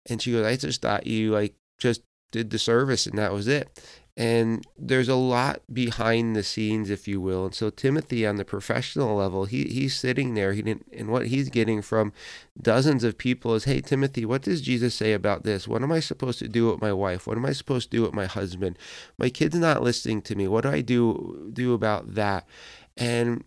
And 0.05 0.21
she 0.21 0.31
goes, 0.31 0.45
I 0.45 0.55
just 0.55 0.83
thought 0.83 1.07
you 1.07 1.31
like 1.31 1.55
just 1.79 2.03
did 2.31 2.49
the 2.49 2.59
service 2.59 3.05
and 3.05 3.17
that 3.17 3.31
was 3.31 3.47
it 3.47 3.79
and 4.15 4.67
there's 4.77 5.09
a 5.09 5.15
lot 5.15 5.61
behind 5.71 6.35
the 6.35 6.43
scenes 6.43 6.89
if 6.89 7.07
you 7.07 7.19
will. 7.19 7.45
And 7.45 7.55
so 7.55 7.69
timothy 7.69 8.25
on 8.27 8.35
the 8.35 8.45
professional 8.45 9.15
level 9.15 9.45
he 9.45 9.63
he's 9.65 9.95
sitting 9.95 10.33
there 10.33 10.53
he 10.53 10.61
didn't 10.61 10.87
and 10.93 11.09
what 11.09 11.27
he's 11.27 11.49
getting 11.49 11.81
from 11.81 12.13
dozens 12.61 13.03
of 13.03 13.17
people 13.17 13.55
is 13.55 13.63
hey 13.63 13.81
timothy 13.81 14.25
what 14.25 14.43
does 14.43 14.61
jesus 14.61 14.93
say 14.93 15.13
about 15.13 15.43
this? 15.43 15.67
What 15.67 15.81
am 15.81 15.91
i 15.91 15.99
supposed 15.99 16.39
to 16.39 16.47
do 16.47 16.69
with 16.69 16.81
my 16.81 16.93
wife? 16.93 17.25
What 17.25 17.37
am 17.37 17.45
i 17.45 17.53
supposed 17.53 17.89
to 17.91 17.97
do 17.97 18.03
with 18.03 18.13
my 18.13 18.25
husband? 18.25 18.77
My 19.17 19.29
kid's 19.29 19.57
not 19.57 19.81
listening 19.81 20.21
to 20.23 20.35
me. 20.35 20.47
What 20.47 20.61
do 20.61 20.69
i 20.69 20.81
do 20.81 21.49
do 21.51 21.73
about 21.73 22.13
that? 22.13 22.47
And 22.95 23.43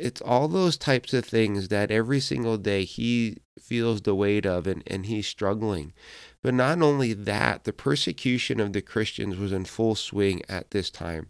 it's 0.00 0.22
all 0.22 0.48
those 0.48 0.78
types 0.78 1.12
of 1.12 1.24
things 1.24 1.68
that 1.68 1.90
every 1.90 2.20
single 2.20 2.56
day 2.56 2.84
he 2.84 3.36
feels 3.60 4.00
the 4.02 4.14
weight 4.14 4.46
of 4.46 4.66
and, 4.66 4.82
and 4.86 5.06
he's 5.06 5.26
struggling 5.26 5.92
but 6.42 6.54
not 6.54 6.80
only 6.80 7.12
that, 7.12 7.64
the 7.64 7.72
persecution 7.72 8.60
of 8.60 8.72
the 8.72 8.82
Christians 8.82 9.36
was 9.36 9.52
in 9.52 9.64
full 9.64 9.94
swing 9.94 10.42
at 10.48 10.70
this 10.70 10.90
time. 10.90 11.28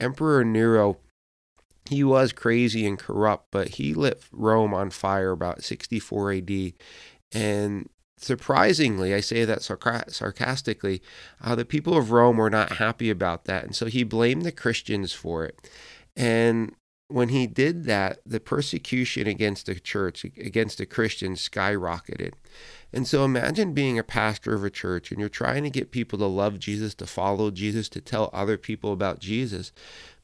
Emperor 0.00 0.44
Nero, 0.44 0.98
he 1.88 2.02
was 2.02 2.32
crazy 2.32 2.86
and 2.86 2.98
corrupt, 2.98 3.48
but 3.50 3.68
he 3.70 3.94
lit 3.94 4.22
Rome 4.32 4.74
on 4.74 4.90
fire 4.90 5.30
about 5.30 5.62
64 5.62 6.32
AD. 6.32 6.72
And 7.32 7.88
surprisingly, 8.16 9.14
I 9.14 9.20
say 9.20 9.44
that 9.44 9.62
sarcastically, 9.62 11.02
uh, 11.40 11.54
the 11.54 11.64
people 11.64 11.96
of 11.96 12.10
Rome 12.10 12.38
were 12.38 12.50
not 12.50 12.72
happy 12.72 13.10
about 13.10 13.44
that. 13.44 13.64
And 13.64 13.76
so 13.76 13.86
he 13.86 14.04
blamed 14.04 14.42
the 14.42 14.52
Christians 14.52 15.12
for 15.12 15.44
it. 15.44 15.70
And 16.16 16.74
when 17.08 17.28
he 17.28 17.46
did 17.46 17.84
that, 17.84 18.18
the 18.26 18.40
persecution 18.40 19.26
against 19.26 19.66
the 19.66 19.76
church, 19.76 20.24
against 20.24 20.78
the 20.78 20.86
Christians, 20.86 21.46
skyrocketed. 21.46 22.32
And 22.96 23.06
so 23.06 23.26
imagine 23.26 23.74
being 23.74 23.98
a 23.98 24.02
pastor 24.02 24.54
of 24.54 24.64
a 24.64 24.70
church 24.70 25.10
and 25.10 25.20
you're 25.20 25.28
trying 25.28 25.64
to 25.64 25.70
get 25.70 25.90
people 25.90 26.18
to 26.18 26.24
love 26.24 26.58
Jesus, 26.58 26.94
to 26.94 27.04
follow 27.04 27.50
Jesus, 27.50 27.90
to 27.90 28.00
tell 28.00 28.30
other 28.32 28.56
people 28.56 28.90
about 28.90 29.18
Jesus. 29.18 29.70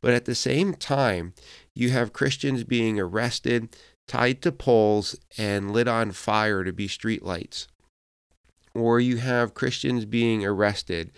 But 0.01 0.15
at 0.15 0.25
the 0.25 0.35
same 0.35 0.73
time, 0.73 1.35
you 1.75 1.91
have 1.91 2.15
Christians 2.15 2.65
being 2.65 2.99
arrested, 2.99 3.77
tied 4.09 4.41
to 4.41 4.53
poles, 4.53 5.21
and 5.37 5.71
lit 5.71 5.87
on 5.87 6.13
fire 6.13 6.65
to 6.65 6.73
be 6.73 6.89
streetlights. 6.89 7.67
Or 8.73 8.99
you 8.99 9.19
have 9.19 9.53
Christians 9.53 10.07
being 10.07 10.43
arrested 10.43 11.13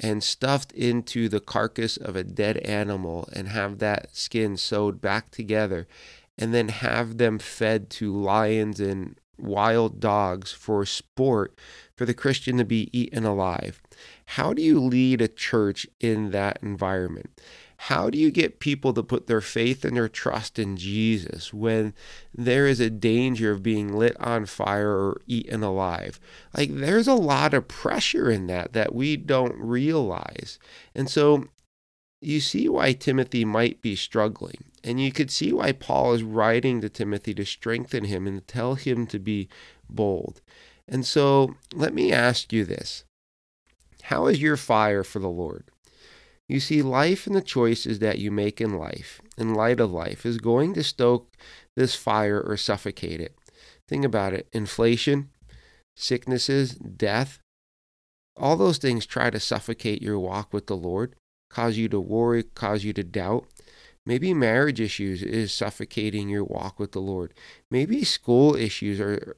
and 0.00 0.24
stuffed 0.24 0.72
into 0.72 1.28
the 1.28 1.38
carcass 1.38 1.96
of 1.96 2.16
a 2.16 2.24
dead 2.24 2.56
animal 2.56 3.28
and 3.32 3.46
have 3.46 3.78
that 3.78 4.08
skin 4.16 4.56
sewed 4.56 5.00
back 5.00 5.30
together 5.30 5.86
and 6.36 6.52
then 6.52 6.66
have 6.66 7.18
them 7.18 7.38
fed 7.38 7.90
to 7.90 8.12
lions 8.12 8.80
and 8.80 9.14
wild 9.38 10.00
dogs 10.00 10.52
for 10.52 10.84
sport 10.84 11.58
for 11.96 12.04
the 12.04 12.14
Christian 12.14 12.58
to 12.58 12.64
be 12.64 12.90
eaten 12.92 13.24
alive. 13.24 13.82
How 14.26 14.52
do 14.52 14.62
you 14.62 14.80
lead 14.80 15.20
a 15.20 15.28
church 15.28 15.86
in 16.00 16.30
that 16.30 16.58
environment? 16.62 17.40
How 17.78 18.08
do 18.08 18.18
you 18.18 18.30
get 18.30 18.58
people 18.58 18.94
to 18.94 19.02
put 19.02 19.26
their 19.26 19.42
faith 19.42 19.84
and 19.84 19.96
their 19.96 20.08
trust 20.08 20.58
in 20.58 20.76
Jesus 20.76 21.52
when 21.52 21.92
there 22.34 22.66
is 22.66 22.80
a 22.80 22.88
danger 22.88 23.52
of 23.52 23.62
being 23.62 23.94
lit 23.94 24.16
on 24.18 24.46
fire 24.46 24.90
or 24.90 25.20
eaten 25.26 25.62
alive? 25.62 26.18
Like, 26.56 26.74
there's 26.74 27.08
a 27.08 27.14
lot 27.14 27.52
of 27.52 27.68
pressure 27.68 28.30
in 28.30 28.46
that 28.46 28.72
that 28.72 28.94
we 28.94 29.16
don't 29.16 29.56
realize. 29.56 30.58
And 30.94 31.10
so 31.10 31.48
you 32.22 32.40
see 32.40 32.68
why 32.68 32.94
Timothy 32.94 33.44
might 33.44 33.82
be 33.82 33.94
struggling. 33.94 34.64
And 34.86 35.00
you 35.00 35.10
could 35.10 35.32
see 35.32 35.52
why 35.52 35.72
Paul 35.72 36.12
is 36.12 36.22
writing 36.22 36.80
to 36.80 36.88
Timothy 36.88 37.34
to 37.34 37.44
strengthen 37.44 38.04
him 38.04 38.26
and 38.26 38.46
tell 38.46 38.76
him 38.76 39.06
to 39.08 39.18
be 39.18 39.48
bold. 39.90 40.40
And 40.86 41.04
so 41.04 41.56
let 41.74 41.92
me 41.92 42.12
ask 42.12 42.52
you 42.52 42.64
this 42.64 43.04
How 44.04 44.26
is 44.26 44.40
your 44.40 44.56
fire 44.56 45.02
for 45.02 45.18
the 45.18 45.28
Lord? 45.28 45.64
You 46.48 46.60
see, 46.60 46.80
life 46.80 47.26
and 47.26 47.34
the 47.34 47.42
choices 47.42 47.98
that 47.98 48.20
you 48.20 48.30
make 48.30 48.60
in 48.60 48.78
life, 48.78 49.20
in 49.36 49.52
light 49.52 49.80
of 49.80 49.90
life, 49.90 50.24
is 50.24 50.38
going 50.38 50.74
to 50.74 50.84
stoke 50.84 51.32
this 51.74 51.96
fire 51.96 52.40
or 52.40 52.56
suffocate 52.56 53.20
it. 53.20 53.34
Think 53.88 54.04
about 54.04 54.32
it 54.32 54.46
inflation, 54.52 55.30
sicknesses, 55.96 56.74
death, 56.76 57.40
all 58.36 58.56
those 58.56 58.78
things 58.78 59.04
try 59.04 59.30
to 59.30 59.40
suffocate 59.40 60.02
your 60.02 60.18
walk 60.20 60.52
with 60.52 60.68
the 60.68 60.76
Lord 60.76 61.16
cause 61.48 61.76
you 61.76 61.88
to 61.88 62.00
worry, 62.00 62.42
cause 62.42 62.84
you 62.84 62.92
to 62.92 63.02
doubt. 63.02 63.46
Maybe 64.06 64.32
marriage 64.32 64.80
issues 64.80 65.22
is 65.22 65.52
suffocating 65.52 66.28
your 66.28 66.44
walk 66.44 66.78
with 66.78 66.92
the 66.92 67.00
Lord. 67.00 67.34
Maybe 67.70 68.04
school 68.04 68.54
issues 68.54 69.00
are 69.00 69.36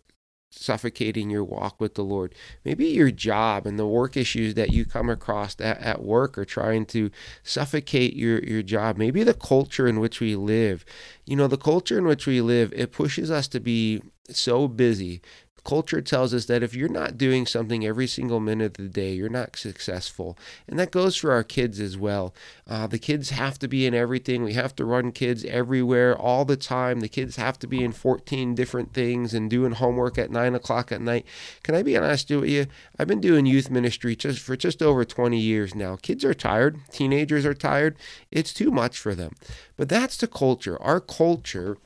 suffocating 0.51 1.31
your 1.31 1.45
walk 1.45 1.81
with 1.81 1.95
the 1.95 2.05
Lord. 2.05 2.35
Maybe 2.65 2.87
your 2.87 3.11
job 3.11 3.67
and 3.67 3.79
the 3.79 3.87
work 3.87 4.17
issues 4.17 4.55
that 4.55 4.73
you 4.73 4.85
come 4.85 5.11
across 5.11 5.57
at, 5.61 5.79
at 5.79 6.03
work 6.03 6.39
are 6.39 6.45
trying 6.45 6.87
to 6.87 7.11
suffocate 7.43 8.15
your, 8.15 8.41
your 8.41 8.63
job. 8.63 8.97
Maybe 8.97 9.23
the 9.23 9.35
culture 9.35 9.87
in 9.87 10.01
which 10.01 10.21
we 10.21 10.37
live. 10.37 10.85
You 11.27 11.37
know, 11.37 11.49
the 11.49 11.57
culture 11.57 11.99
in 11.99 12.07
which 12.07 12.27
we 12.27 12.41
live, 12.41 12.73
it 12.75 12.93
pushes 12.93 13.31
us 13.31 13.49
to 13.49 13.61
be 13.61 14.03
so 14.31 14.69
busy 14.69 15.23
culture 15.69 16.01
tells 16.01 16.33
us 16.33 16.47
that 16.47 16.63
if 16.63 16.75
you're 16.75 16.89
not 16.89 17.19
doing 17.19 17.45
something 17.45 17.85
every 17.85 18.07
single 18.07 18.41
minute 18.41 18.79
of 18.79 18.85
the 18.85 18.89
day, 18.89 19.13
you're 19.13 19.29
not 19.29 19.55
successful. 19.55 20.39
And 20.67 20.79
that 20.79 20.91
goes 20.91 21.15
for 21.15 21.31
our 21.31 21.45
kids 21.45 21.79
as 21.79 21.95
well. 21.95 22.35
Uh, 22.67 22.87
the 22.87 22.99
kids 22.99 23.29
have 23.31 23.59
to 23.59 23.69
be 23.69 23.85
in 23.87 23.93
everything. 23.93 24.43
We 24.43 24.55
have 24.55 24.75
to 24.77 24.87
run 24.87 25.13
kids 25.13 25.45
everywhere 25.45 26.17
all 26.17 26.47
the 26.47 26.57
time. 26.57 27.01
The 27.01 27.09
kids 27.09 27.37
have 27.37 27.59
to 27.59 27.67
be 27.67 27.85
in 27.85 27.93
14 27.93 28.55
different 28.55 28.95
things 28.95 29.35
and 29.35 29.51
doing 29.51 29.73
homework 29.73 30.17
at 30.17 30.31
9 30.31 30.55
o'clock 30.55 30.91
at 30.91 31.03
night. 31.03 31.27
Can 31.63 31.75
I 31.75 31.83
be 31.83 31.99
honest 31.99 32.31
with 32.31 32.49
you? 32.49 32.65
I've 32.99 33.09
been 33.09 33.21
doing 33.21 33.45
youth 33.45 33.71
ministry 33.71 34.17
just 34.17 34.41
for 34.41 34.57
just 34.57 34.81
over 34.81 35.05
20 35.05 35.39
years 35.39 35.75
now. 35.75 35.97
Kids 35.97 36.25
are 36.25 36.33
tired. 36.33 36.79
Teenagers 36.93 37.45
are 37.45 37.53
tired. 37.53 37.99
It's 38.31 38.55
too 38.55 38.71
much 38.71 38.97
for 38.97 39.15
them. 39.15 39.35
But 39.77 39.91
that's 39.91 40.17
the 40.17 40.29
culture. 40.29 40.81
Our 40.83 41.01
culture 41.01 41.77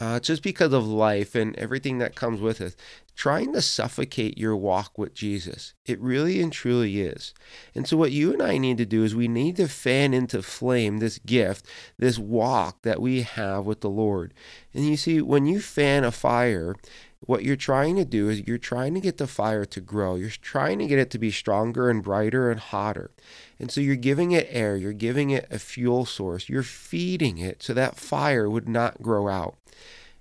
uh, 0.00 0.18
just 0.18 0.42
because 0.42 0.72
of 0.72 0.86
life 0.86 1.34
and 1.34 1.54
everything 1.56 1.98
that 1.98 2.14
comes 2.14 2.40
with 2.40 2.60
it, 2.60 2.74
trying 3.14 3.52
to 3.52 3.60
suffocate 3.60 4.38
your 4.38 4.56
walk 4.56 4.96
with 4.96 5.12
Jesus. 5.12 5.74
It 5.84 6.00
really 6.00 6.40
and 6.40 6.50
truly 6.50 7.02
is. 7.02 7.34
And 7.74 7.86
so, 7.86 7.98
what 7.98 8.10
you 8.10 8.32
and 8.32 8.42
I 8.42 8.56
need 8.56 8.78
to 8.78 8.86
do 8.86 9.04
is 9.04 9.14
we 9.14 9.28
need 9.28 9.56
to 9.56 9.68
fan 9.68 10.14
into 10.14 10.42
flame 10.42 10.98
this 10.98 11.18
gift, 11.18 11.66
this 11.98 12.18
walk 12.18 12.82
that 12.82 13.02
we 13.02 13.22
have 13.22 13.66
with 13.66 13.82
the 13.82 13.90
Lord. 13.90 14.32
And 14.72 14.86
you 14.86 14.96
see, 14.96 15.20
when 15.20 15.44
you 15.44 15.60
fan 15.60 16.02
a 16.02 16.10
fire, 16.10 16.76
what 17.20 17.44
you're 17.44 17.56
trying 17.56 17.96
to 17.96 18.04
do 18.04 18.28
is 18.28 18.46
you're 18.46 18.58
trying 18.58 18.94
to 18.94 19.00
get 19.00 19.18
the 19.18 19.26
fire 19.26 19.66
to 19.66 19.80
grow. 19.80 20.14
You're 20.14 20.30
trying 20.30 20.78
to 20.78 20.86
get 20.86 20.98
it 20.98 21.10
to 21.10 21.18
be 21.18 21.30
stronger 21.30 21.90
and 21.90 22.02
brighter 22.02 22.50
and 22.50 22.58
hotter. 22.58 23.10
And 23.58 23.70
so 23.70 23.80
you're 23.80 23.96
giving 23.96 24.32
it 24.32 24.48
air, 24.50 24.76
you're 24.76 24.94
giving 24.94 25.30
it 25.30 25.46
a 25.50 25.58
fuel 25.58 26.06
source, 26.06 26.48
you're 26.48 26.62
feeding 26.62 27.38
it 27.38 27.62
so 27.62 27.74
that 27.74 27.96
fire 27.96 28.48
would 28.48 28.68
not 28.68 29.02
grow 29.02 29.28
out. 29.28 29.56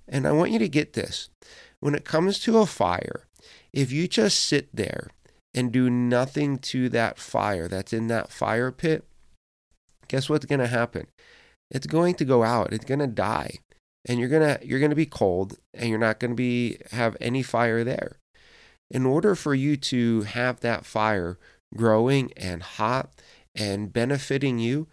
And 0.07 0.27
I 0.27 0.33
want 0.33 0.51
you 0.51 0.59
to 0.59 0.67
get 0.67 0.93
this. 0.93 1.29
When 1.79 1.95
it 1.95 2.03
comes 2.03 2.39
to 2.39 2.57
a 2.57 2.65
fire, 2.65 3.27
if 3.71 3.91
you 3.91 4.07
just 4.07 4.43
sit 4.43 4.75
there 4.75 5.09
and 5.53 5.71
do 5.71 5.89
nothing 5.89 6.57
to 6.57 6.89
that 6.89 7.17
fire 7.17 7.69
that's 7.69 7.93
in 7.93 8.07
that 8.07 8.29
fire 8.29 8.71
pit, 8.71 9.05
guess 10.09 10.29
what's 10.29 10.45
going 10.45 10.59
to 10.59 10.67
happen? 10.67 11.07
It's 11.71 11.87
going 11.87 12.15
to 12.15 12.25
go 12.25 12.43
out. 12.43 12.73
It's 12.73 12.85
going 12.85 12.99
to 12.99 13.07
die 13.07 13.59
and 14.07 14.19
you're 14.19 14.29
gonna 14.29 14.59
you're 14.61 14.79
gonna 14.79 14.95
be 14.95 15.05
cold 15.05 15.57
and 15.73 15.89
you're 15.89 15.99
not 15.99 16.19
gonna 16.19 16.35
be 16.35 16.77
have 16.91 17.15
any 17.19 17.43
fire 17.43 17.83
there. 17.83 18.17
In 18.91 19.05
order 19.05 19.35
for 19.35 19.53
you 19.53 19.77
to 19.77 20.21
have 20.23 20.61
that 20.61 20.85
fire 20.85 21.37
growing 21.75 22.31
and 22.35 22.63
hot 22.63 23.21
and 23.55 23.93
benefiting 23.93 24.57
you, 24.57 24.87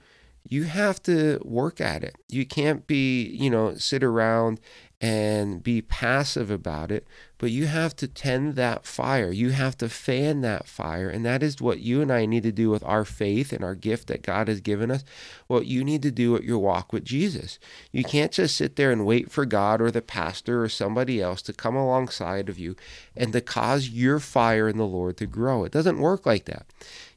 you 0.48 0.64
have 0.64 1.02
to 1.04 1.40
work 1.44 1.80
at 1.80 2.04
it. 2.04 2.16
You 2.28 2.46
can't 2.46 2.86
be, 2.86 3.24
you 3.24 3.50
know, 3.50 3.74
sit 3.74 4.02
around 4.04 4.60
and 5.00 5.62
be 5.62 5.82
passive 5.82 6.50
about 6.50 6.90
it, 6.90 7.06
but 7.38 7.50
you 7.50 7.66
have 7.66 7.94
to 7.96 8.08
tend 8.08 8.54
that 8.54 8.86
fire. 8.86 9.30
You 9.30 9.50
have 9.50 9.76
to 9.78 9.88
fan 9.88 10.40
that 10.40 10.66
fire. 10.66 11.08
And 11.08 11.24
that 11.26 11.42
is 11.42 11.60
what 11.60 11.80
you 11.80 12.00
and 12.00 12.10
I 12.10 12.24
need 12.24 12.44
to 12.44 12.52
do 12.52 12.70
with 12.70 12.82
our 12.84 13.04
faith 13.04 13.52
and 13.52 13.62
our 13.62 13.74
gift 13.74 14.08
that 14.08 14.22
God 14.22 14.48
has 14.48 14.60
given 14.60 14.90
us. 14.90 15.04
What 15.46 15.66
you 15.66 15.84
need 15.84 16.02
to 16.02 16.10
do 16.10 16.34
at 16.34 16.44
your 16.44 16.58
walk 16.58 16.92
with 16.92 17.04
Jesus. 17.04 17.58
You 17.92 18.04
can't 18.04 18.32
just 18.32 18.56
sit 18.56 18.76
there 18.76 18.90
and 18.90 19.04
wait 19.04 19.30
for 19.30 19.44
God 19.44 19.82
or 19.82 19.90
the 19.90 20.00
pastor 20.00 20.62
or 20.62 20.68
somebody 20.68 21.20
else 21.20 21.42
to 21.42 21.52
come 21.52 21.76
alongside 21.76 22.48
of 22.48 22.58
you 22.58 22.74
and 23.14 23.32
to 23.34 23.42
cause 23.42 23.90
your 23.90 24.18
fire 24.18 24.68
in 24.68 24.78
the 24.78 24.86
Lord 24.86 25.18
to 25.18 25.26
grow. 25.26 25.64
It 25.64 25.72
doesn't 25.72 26.00
work 26.00 26.24
like 26.24 26.46
that. 26.46 26.66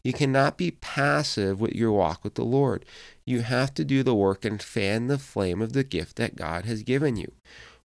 You 0.03 0.11
cannot 0.11 0.57
be 0.57 0.71
passive 0.71 1.61
with 1.61 1.73
your 1.73 1.91
walk 1.91 2.23
with 2.23 2.35
the 2.35 2.45
Lord. 2.45 2.83
You 3.25 3.41
have 3.41 3.73
to 3.75 3.85
do 3.85 4.03
the 4.03 4.15
work 4.15 4.43
and 4.43 4.61
fan 4.61 5.07
the 5.07 5.17
flame 5.17 5.61
of 5.61 5.73
the 5.73 5.83
gift 5.83 6.17
that 6.17 6.35
God 6.35 6.65
has 6.65 6.83
given 6.83 7.15
you. 7.15 7.31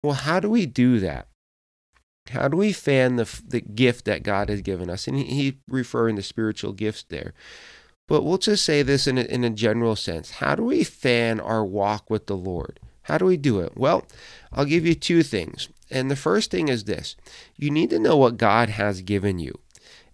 Well, 0.02 0.14
how 0.14 0.40
do 0.40 0.50
we 0.50 0.66
do 0.66 1.00
that? 1.00 1.28
How 2.30 2.48
do 2.48 2.58
we 2.58 2.72
fan 2.72 3.16
the, 3.16 3.42
the 3.48 3.62
gift 3.62 4.06
that 4.06 4.24
God 4.24 4.50
has 4.50 4.62
given 4.62 4.90
us? 4.90 5.08
And 5.08 5.18
he, 5.18 5.24
he 5.24 5.58
referring 5.68 6.16
to 6.16 6.24
spiritual 6.24 6.74
gifts 6.74 7.04
there. 7.04 7.34
But 8.08 8.24
we'll 8.24 8.38
just 8.38 8.64
say 8.64 8.84
this 8.84 9.08
in 9.08 9.18
a, 9.18 9.22
in 9.22 9.44
a 9.44 9.50
general 9.50 9.96
sense. 9.96 10.32
How 10.32 10.56
do 10.56 10.64
we 10.64 10.84
fan 10.84 11.40
our 11.40 11.66
walk 11.66 12.10
with 12.10 12.28
the 12.28 12.36
Lord? 12.38 12.80
How 13.04 13.18
do 13.18 13.26
we 13.26 13.38
do 13.38 13.60
it? 13.60 13.74
Well, 13.76 14.06
I'll 14.52 14.66
give 14.66 14.86
you 14.86 14.96
two 14.96 15.24
things. 15.24 15.70
And 15.90 16.10
the 16.10 16.16
first 16.16 16.52
thing 16.52 16.68
is 16.70 16.86
this 16.86 17.16
you 17.58 17.70
need 17.70 17.90
to 17.90 18.00
know 18.00 18.18
what 18.18 18.38
God 18.38 18.70
has 18.70 19.02
given 19.02 19.40
you. 19.40 19.60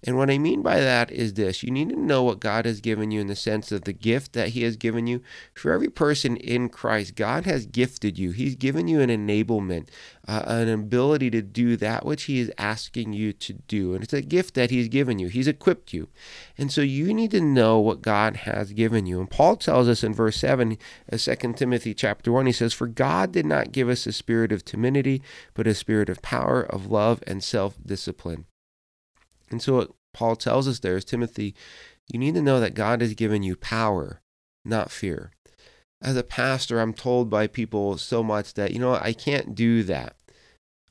And 0.03 0.15
what 0.15 0.29
I 0.29 0.37
mean 0.37 0.61
by 0.61 0.79
that 0.79 1.11
is 1.11 1.33
this 1.33 1.63
you 1.63 1.71
need 1.71 1.89
to 1.89 1.99
know 1.99 2.21
what 2.21 2.39
God 2.39 2.65
has 2.65 2.81
given 2.81 3.09
you 3.09 3.19
in 3.19 3.27
the 3.27 3.35
sense 3.35 3.71
of 3.71 3.83
the 3.83 3.93
gift 3.93 4.33
that 4.33 4.49
He 4.49 4.61
has 4.63 4.75
given 4.75 5.07
you. 5.07 5.21
For 5.55 5.71
every 5.71 5.89
person 5.89 6.37
in 6.37 6.69
Christ, 6.69 7.15
God 7.15 7.45
has 7.45 7.65
gifted 7.65 8.17
you, 8.19 8.31
He's 8.31 8.55
given 8.55 8.87
you 8.87 9.01
an 9.01 9.09
enablement, 9.09 9.89
uh, 10.27 10.43
an 10.45 10.69
ability 10.69 11.31
to 11.31 11.41
do 11.41 11.75
that 11.77 12.05
which 12.05 12.23
He 12.23 12.39
is 12.39 12.51
asking 12.59 13.13
you 13.13 13.33
to 13.33 13.53
do. 13.53 13.95
And 13.95 14.03
it's 14.03 14.13
a 14.13 14.21
gift 14.21 14.53
that 14.53 14.69
He's 14.69 14.87
given 14.87 15.17
you, 15.17 15.29
He's 15.29 15.47
equipped 15.47 15.93
you. 15.93 16.09
And 16.57 16.71
so 16.71 16.81
you 16.81 17.11
need 17.11 17.31
to 17.31 17.41
know 17.41 17.79
what 17.79 18.03
God 18.03 18.37
has 18.37 18.73
given 18.73 19.07
you. 19.07 19.19
And 19.19 19.29
Paul 19.29 19.55
tells 19.55 19.87
us 19.87 20.03
in 20.03 20.13
verse 20.13 20.37
7, 20.37 20.77
uh, 21.11 21.17
2 21.17 21.53
Timothy 21.53 21.95
chapter 21.95 22.31
1, 22.31 22.45
he 22.45 22.51
says, 22.51 22.73
For 22.73 22.87
God 22.87 23.31
did 23.31 23.47
not 23.47 23.71
give 23.71 23.89
us 23.89 24.05
a 24.05 24.11
spirit 24.11 24.51
of 24.51 24.63
timidity, 24.63 25.23
but 25.55 25.65
a 25.65 25.73
spirit 25.73 26.07
of 26.07 26.21
power, 26.21 26.61
of 26.61 26.91
love, 26.91 27.23
and 27.25 27.43
self 27.43 27.75
discipline. 27.83 28.45
And 29.49 29.61
so 29.61 29.75
what 29.75 29.91
Paul 30.13 30.35
tells 30.35 30.67
us 30.67 30.79
there 30.79 30.97
is 30.97 31.05
Timothy, 31.05 31.55
you 32.11 32.19
need 32.19 32.35
to 32.35 32.41
know 32.41 32.59
that 32.59 32.73
God 32.73 33.01
has 33.01 33.13
given 33.13 33.43
you 33.43 33.55
power, 33.55 34.21
not 34.65 34.91
fear. 34.91 35.31
As 36.01 36.15
a 36.15 36.23
pastor, 36.23 36.79
I'm 36.79 36.93
told 36.93 37.29
by 37.29 37.47
people 37.47 37.97
so 37.97 38.23
much 38.23 38.53
that, 38.53 38.71
you 38.71 38.79
know, 38.79 38.95
I 38.95 39.13
can't 39.13 39.55
do 39.55 39.83
that. 39.83 40.15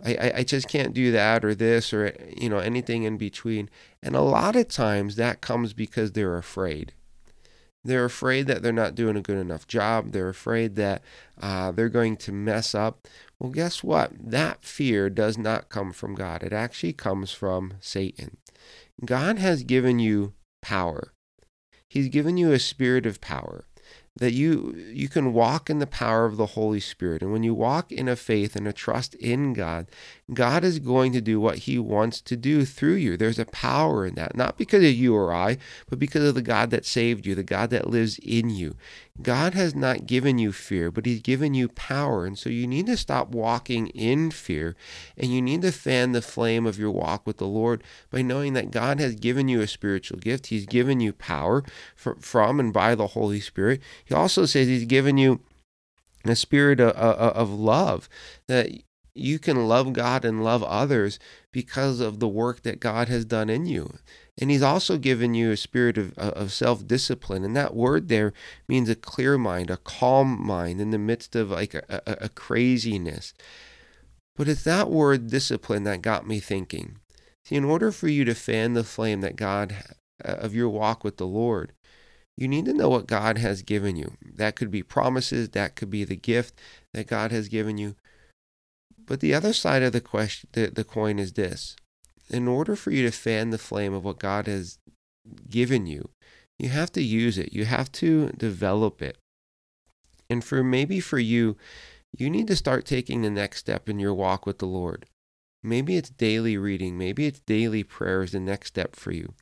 I, 0.05 0.33
I, 0.37 0.42
just 0.42 0.69
can't 0.69 0.92
do 0.92 1.11
that 1.12 1.42
or 1.42 1.55
this 1.55 1.95
or, 1.95 2.14
you 2.37 2.51
know, 2.51 2.59
anything 2.59 3.05
in 3.05 3.16
between. 3.16 3.71
And 4.03 4.14
a 4.14 4.21
lot 4.21 4.55
of 4.55 4.69
times 4.69 5.16
that 5.16 5.40
comes 5.40 5.73
because 5.73 6.12
they're 6.12 6.37
afraid. 6.37 6.92
They're 7.83 8.05
afraid 8.05 8.47
that 8.49 8.62
they're 8.62 8.73
not 8.73 8.95
doing 8.95 9.16
a 9.16 9.23
good 9.23 9.38
enough 9.38 9.66
job. 9.66 10.11
They're 10.11 10.29
afraid 10.29 10.77
that 10.77 11.03
uh, 11.40 11.71
they're 11.71 11.88
going 11.88 12.16
to 12.19 12.33
mess 12.33 12.75
up. 12.75 13.07
Well, 13.38 13.51
guess 13.51 13.85
what? 13.85 14.12
That 14.18 14.64
fear 14.64 15.11
does 15.11 15.37
not 15.37 15.68
come 15.68 15.92
from 15.92 16.14
God. 16.14 16.42
It 16.42 16.53
actually 16.53 16.94
comes 16.94 17.33
from 17.33 17.75
Satan. 17.81 18.38
God 19.05 19.38
has 19.38 19.62
given 19.62 19.99
you 19.99 20.33
power. 20.62 21.12
He's 21.88 22.09
given 22.09 22.37
you 22.37 22.53
a 22.53 22.59
spirit 22.59 23.07
of 23.07 23.20
power 23.20 23.64
that 24.18 24.33
you 24.33 24.75
you 24.92 25.09
can 25.09 25.33
walk 25.33 25.68
in 25.68 25.79
the 25.79 25.87
power 25.87 26.25
of 26.25 26.37
the 26.37 26.46
Holy 26.46 26.81
Spirit. 26.81 27.22
And 27.22 27.33
when 27.33 27.42
you 27.42 27.55
walk 27.55 27.92
in 27.92 28.09
a 28.09 28.16
faith 28.16 28.57
and 28.57 28.66
a 28.66 28.72
trust 28.72 29.14
in 29.16 29.53
God, 29.53 29.87
God 30.33 30.64
is 30.64 30.79
going 30.79 31.12
to 31.12 31.20
do 31.20 31.38
what 31.38 31.59
he 31.59 31.79
wants 31.79 32.20
to 32.22 32.37
do 32.37 32.64
through 32.64 32.94
you. 32.94 33.16
There's 33.16 33.38
a 33.38 33.44
power 33.44 34.07
in 34.07 34.14
that, 34.14 34.35
not 34.35 34.57
because 34.57 34.83
of 34.83 34.92
you 34.92 35.14
or 35.14 35.35
I, 35.35 35.59
but 35.88 35.99
because 35.99 36.27
of 36.27 36.35
the 36.35 36.42
God 36.42 36.70
that 36.70 36.87
saved 36.87 37.27
you, 37.27 37.35
the 37.35 37.42
God 37.42 37.70
that 37.70 37.90
lives 37.90 38.18
in 38.18 38.49
you. 38.49 38.75
God 39.22 39.55
has 39.55 39.74
not 39.74 40.07
given 40.07 40.38
you 40.38 40.52
fear, 40.52 40.90
but 40.90 41.07
he's 41.07 41.20
given 41.20 41.55
you 41.55 41.68
power. 41.68 42.26
And 42.26 42.38
so 42.38 42.50
you 42.50 42.66
need 42.66 42.87
to 42.87 42.96
stop 42.96 43.29
walking 43.29 43.88
in 43.88 44.31
fear 44.31 44.76
and 45.16 45.33
you 45.33 45.40
need 45.40 45.62
to 45.62 45.72
fan 45.72 46.12
the 46.12 46.22
flame 46.22 46.66
of 46.66 46.79
your 46.79 46.90
walk 46.90 47.26
with 47.26 47.38
the 47.38 47.46
Lord 47.46 47.83
by 48.11 48.22
knowing 48.22 48.52
that 48.52 48.70
God 48.70 49.00
has 49.00 49.14
given 49.14 49.48
you 49.48 49.61
a 49.61 49.66
spiritual 49.66 50.18
gift. 50.18 50.48
He's 50.48 50.66
given 50.66 51.00
you 51.00 51.12
power 51.12 51.64
from 51.96 52.61
and 52.61 52.72
by 52.72 52.94
the 52.94 53.09
Holy 53.09 53.40
Spirit. 53.40 53.81
He 54.05 54.14
also 54.14 54.44
says 54.44 54.68
He's 54.68 54.85
given 54.85 55.16
you 55.16 55.40
a 56.24 56.37
spirit 56.37 56.81
of, 56.81 57.50
love 57.50 58.09
that 58.48 58.70
you 59.14 59.38
can 59.38 59.66
love 59.66 59.92
God 59.92 60.24
and 60.24 60.44
love 60.44 60.62
others 60.62 61.18
because 61.52 62.00
of 62.00 62.20
the 62.20 62.29
work 62.29 62.62
that 62.62 62.81
God 62.81 63.09
has 63.09 63.24
done 63.24 63.48
in 63.48 63.64
you. 63.64 63.94
And 64.38 64.51
He's 64.51 64.62
also 64.62 64.99
given 64.99 65.35
you 65.35 65.51
a 65.51 65.57
spirit 65.57 65.96
of, 65.96 66.16
of 66.18 66.53
self 66.53 66.87
discipline. 66.87 67.44
And 67.44 67.57
that 67.57 67.75
word 67.75 68.09
there 68.09 68.33
means 68.68 68.88
a 68.88 68.94
clear 68.94 69.38
mind, 69.38 69.70
a 69.70 69.79
calm 69.79 70.44
mind 70.44 70.81
in 70.81 70.90
the 70.90 70.99
midst 70.99 71.35
of 71.35 71.51
like 71.51 71.75
a, 71.75 71.83
a, 71.88 72.25
a 72.25 72.29
craziness. 72.29 73.33
But 74.37 74.49
it's 74.49 74.64
that 74.64 74.90
word 74.90 75.29
discipline 75.29 75.85
that 75.85 76.03
got 76.03 76.27
me 76.27 76.40
thinking. 76.40 76.99
See, 77.46 77.57
in 77.57 77.64
order 77.64 77.90
for 77.90 78.09
you 78.09 78.25
to 78.25 78.35
fan 78.35 78.75
the 78.75 78.85
flame 78.85 79.20
that 79.22 79.37
God 79.37 79.75
uh, 80.25 80.33
of 80.33 80.55
your 80.55 80.68
walk 80.68 81.05
with 81.05 81.16
the 81.16 81.27
Lord, 81.27 81.72
you 82.37 82.49
need 82.49 82.66
to 82.66 82.75
know 82.75 82.90
what 82.90 83.07
God 83.07 83.38
has 83.38 83.62
given 83.62 83.96
you. 83.96 84.12
That 84.35 84.57
could 84.57 84.70
be 84.70 84.83
promises, 84.83 85.51
that 85.51 85.75
could 85.75 85.88
be 85.88 86.05
the 86.05 86.16
gift 86.16 86.61
that 86.92 87.07
God 87.07 87.33
has 87.33 87.49
given 87.49 87.79
you. 87.79 87.96
But 89.07 89.20
the 89.20 89.33
other 89.33 89.53
side 89.53 89.83
of 89.83 89.92
the 89.92 90.01
question 90.01 90.51
the, 90.53 90.66
the 90.66 90.85
coin 90.85 91.18
is 91.18 91.33
this. 91.33 91.77
In 92.29 92.49
order 92.49 92.75
for 92.75 92.91
you 92.91 93.05
to 93.05 93.12
fan 93.12 93.51
the 93.51 93.59
flame 93.59 93.95
of 93.95 94.05
what 94.05 94.19
God 94.19 94.47
has 94.47 94.79
given 95.49 95.87
you, 95.87 96.11
you 96.59 96.71
have 96.71 96.91
to 96.93 97.03
use 97.03 97.39
it. 97.39 97.53
You 97.53 97.65
have 97.65 97.93
to 97.93 98.31
develop 98.31 99.03
it. 99.03 99.19
And 100.29 100.45
for 100.45 100.65
maybe 100.65 101.01
for 101.01 101.19
you, 101.19 101.57
you 102.17 102.31
need 102.31 102.49
to 102.49 102.57
start 102.57 102.87
taking 102.87 103.23
the 103.23 103.31
next 103.31 103.59
step 103.59 103.89
in 103.89 103.99
your 103.99 104.15
walk 104.15 104.47
with 104.47 104.59
the 104.59 104.67
Lord. 104.67 105.07
Maybe 105.62 105.97
it's 105.97 106.11
daily 106.11 106.57
reading, 106.57 106.97
maybe 106.97 107.27
it's 107.27 107.41
daily 107.41 107.83
prayer 107.83 108.23
is 108.23 108.33
the 108.33 108.41
next 108.41 108.69
step 108.69 108.95
for 108.97 109.11
you. 109.11 109.35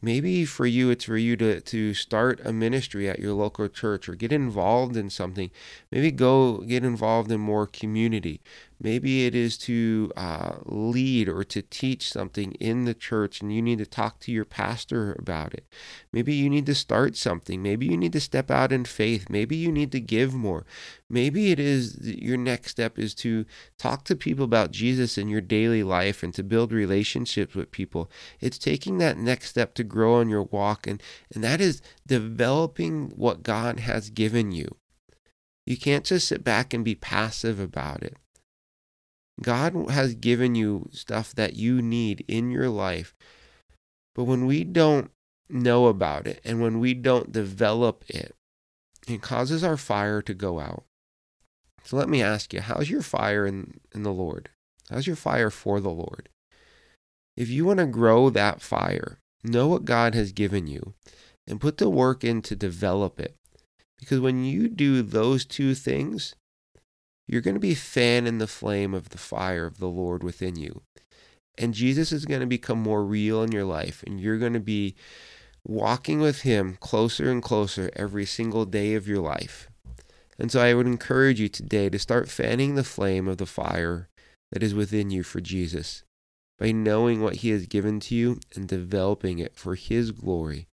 Maybe 0.00 0.44
for 0.44 0.64
you, 0.64 0.90
it's 0.90 1.04
for 1.04 1.16
you 1.16 1.36
to, 1.36 1.60
to 1.60 1.92
start 1.92 2.40
a 2.44 2.52
ministry 2.52 3.08
at 3.08 3.18
your 3.18 3.32
local 3.32 3.68
church 3.68 4.08
or 4.08 4.14
get 4.14 4.32
involved 4.32 4.96
in 4.96 5.10
something. 5.10 5.50
Maybe 5.90 6.12
go 6.12 6.58
get 6.58 6.84
involved 6.84 7.32
in 7.32 7.40
more 7.40 7.66
community. 7.66 8.40
Maybe 8.80 9.26
it 9.26 9.34
is 9.34 9.58
to 9.58 10.12
uh, 10.16 10.56
lead 10.64 11.28
or 11.28 11.42
to 11.44 11.62
teach 11.62 12.10
something 12.10 12.52
in 12.52 12.84
the 12.84 12.94
church, 12.94 13.40
and 13.40 13.52
you 13.52 13.60
need 13.60 13.78
to 13.78 13.86
talk 13.86 14.20
to 14.20 14.32
your 14.32 14.44
pastor 14.44 15.16
about 15.18 15.52
it. 15.52 15.66
Maybe 16.12 16.34
you 16.34 16.48
need 16.48 16.66
to 16.66 16.74
start 16.74 17.16
something. 17.16 17.60
Maybe 17.60 17.86
you 17.86 17.96
need 17.96 18.12
to 18.12 18.20
step 18.20 18.50
out 18.50 18.70
in 18.70 18.84
faith. 18.84 19.28
Maybe 19.28 19.56
you 19.56 19.72
need 19.72 19.90
to 19.92 20.00
give 20.00 20.32
more. 20.32 20.64
Maybe 21.10 21.50
it 21.50 21.58
is 21.58 21.98
your 22.00 22.36
next 22.36 22.70
step 22.70 22.98
is 22.98 23.14
to 23.16 23.46
talk 23.78 24.04
to 24.04 24.14
people 24.14 24.44
about 24.44 24.70
Jesus 24.70 25.18
in 25.18 25.28
your 25.28 25.40
daily 25.40 25.82
life 25.82 26.22
and 26.22 26.32
to 26.34 26.44
build 26.44 26.72
relationships 26.72 27.54
with 27.54 27.72
people. 27.72 28.10
It's 28.40 28.58
taking 28.58 28.98
that 28.98 29.18
next 29.18 29.48
step 29.48 29.74
to 29.74 29.84
grow 29.84 30.14
on 30.20 30.28
your 30.28 30.44
walk, 30.44 30.86
and, 30.86 31.02
and 31.34 31.42
that 31.42 31.60
is 31.60 31.82
developing 32.06 33.10
what 33.16 33.42
God 33.42 33.80
has 33.80 34.10
given 34.10 34.52
you. 34.52 34.76
You 35.66 35.76
can't 35.76 36.04
just 36.04 36.28
sit 36.28 36.44
back 36.44 36.72
and 36.72 36.84
be 36.84 36.94
passive 36.94 37.58
about 37.58 38.02
it. 38.02 38.16
God 39.42 39.90
has 39.90 40.14
given 40.14 40.54
you 40.54 40.88
stuff 40.92 41.34
that 41.34 41.54
you 41.54 41.80
need 41.80 42.24
in 42.28 42.50
your 42.50 42.68
life. 42.68 43.14
But 44.14 44.24
when 44.24 44.46
we 44.46 44.64
don't 44.64 45.10
know 45.48 45.86
about 45.86 46.26
it 46.26 46.40
and 46.44 46.60
when 46.60 46.80
we 46.80 46.94
don't 46.94 47.32
develop 47.32 48.04
it, 48.08 48.34
it 49.06 49.22
causes 49.22 49.64
our 49.64 49.76
fire 49.76 50.20
to 50.22 50.34
go 50.34 50.60
out. 50.60 50.84
So 51.84 51.96
let 51.96 52.08
me 52.08 52.22
ask 52.22 52.52
you, 52.52 52.60
how's 52.60 52.90
your 52.90 53.02
fire 53.02 53.46
in, 53.46 53.80
in 53.94 54.02
the 54.02 54.12
Lord? 54.12 54.50
How's 54.90 55.06
your 55.06 55.16
fire 55.16 55.50
for 55.50 55.80
the 55.80 55.90
Lord? 55.90 56.28
If 57.36 57.48
you 57.48 57.64
want 57.64 57.78
to 57.78 57.86
grow 57.86 58.30
that 58.30 58.60
fire, 58.60 59.20
know 59.44 59.68
what 59.68 59.84
God 59.84 60.14
has 60.14 60.32
given 60.32 60.66
you 60.66 60.94
and 61.46 61.60
put 61.60 61.78
the 61.78 61.88
work 61.88 62.24
in 62.24 62.42
to 62.42 62.56
develop 62.56 63.20
it. 63.20 63.36
Because 63.98 64.20
when 64.20 64.44
you 64.44 64.68
do 64.68 65.02
those 65.02 65.44
two 65.44 65.74
things, 65.74 66.34
you're 67.28 67.42
going 67.42 67.54
to 67.54 67.60
be 67.60 67.74
fanning 67.74 68.38
the 68.38 68.46
flame 68.46 68.94
of 68.94 69.10
the 69.10 69.18
fire 69.18 69.66
of 69.66 69.78
the 69.78 69.86
Lord 69.86 70.24
within 70.24 70.56
you. 70.56 70.82
And 71.58 71.74
Jesus 71.74 72.10
is 72.10 72.24
going 72.24 72.40
to 72.40 72.46
become 72.46 72.80
more 72.80 73.04
real 73.04 73.42
in 73.42 73.52
your 73.52 73.64
life, 73.64 74.02
and 74.06 74.18
you're 74.18 74.38
going 74.38 74.54
to 74.54 74.60
be 74.60 74.94
walking 75.66 76.20
with 76.20 76.42
Him 76.42 76.78
closer 76.80 77.30
and 77.30 77.42
closer 77.42 77.90
every 77.94 78.24
single 78.24 78.64
day 78.64 78.94
of 78.94 79.06
your 79.06 79.20
life. 79.20 79.68
And 80.38 80.50
so 80.50 80.60
I 80.60 80.72
would 80.72 80.86
encourage 80.86 81.40
you 81.40 81.48
today 81.48 81.90
to 81.90 81.98
start 81.98 82.30
fanning 82.30 82.74
the 82.74 82.84
flame 82.84 83.28
of 83.28 83.38
the 83.38 83.46
fire 83.46 84.08
that 84.52 84.62
is 84.62 84.72
within 84.72 85.10
you 85.10 85.22
for 85.22 85.40
Jesus 85.40 86.04
by 86.58 86.72
knowing 86.72 87.20
what 87.20 87.36
He 87.36 87.50
has 87.50 87.66
given 87.66 88.00
to 88.00 88.14
you 88.14 88.40
and 88.54 88.66
developing 88.66 89.38
it 89.38 89.54
for 89.54 89.74
His 89.74 90.12
glory. 90.12 90.66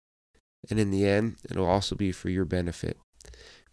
And 0.70 0.78
in 0.78 0.90
the 0.90 1.06
end, 1.06 1.36
it'll 1.50 1.66
also 1.66 1.96
be 1.96 2.12
for 2.12 2.28
your 2.28 2.44
benefit. 2.44 2.98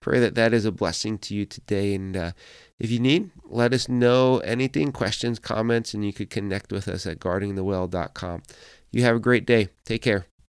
Pray 0.02 0.20
that 0.20 0.36
that 0.36 0.54
is 0.54 0.66
a 0.66 0.72
blessing 0.72 1.18
to 1.20 1.36
you 1.36 1.46
today. 1.46 1.94
And 1.94 2.18
uh, 2.18 2.32
if 2.80 2.90
you 2.92 3.00
need, 3.00 3.30
let 3.46 3.74
us 3.74 3.88
know 3.88 4.40
anything, 4.40 4.92
questions, 4.92 5.40
comments, 5.40 5.94
and 5.94 6.04
you 6.04 6.12
could 6.12 6.30
connect 6.30 6.72
with 6.72 6.88
us 6.88 7.06
at 7.06 7.20
guardingthewell.com. 7.20 8.44
You 8.92 9.04
have 9.04 9.16
a 9.16 9.20
great 9.20 9.46
day. 9.46 9.70
Take 9.86 10.02
care. 10.02 10.26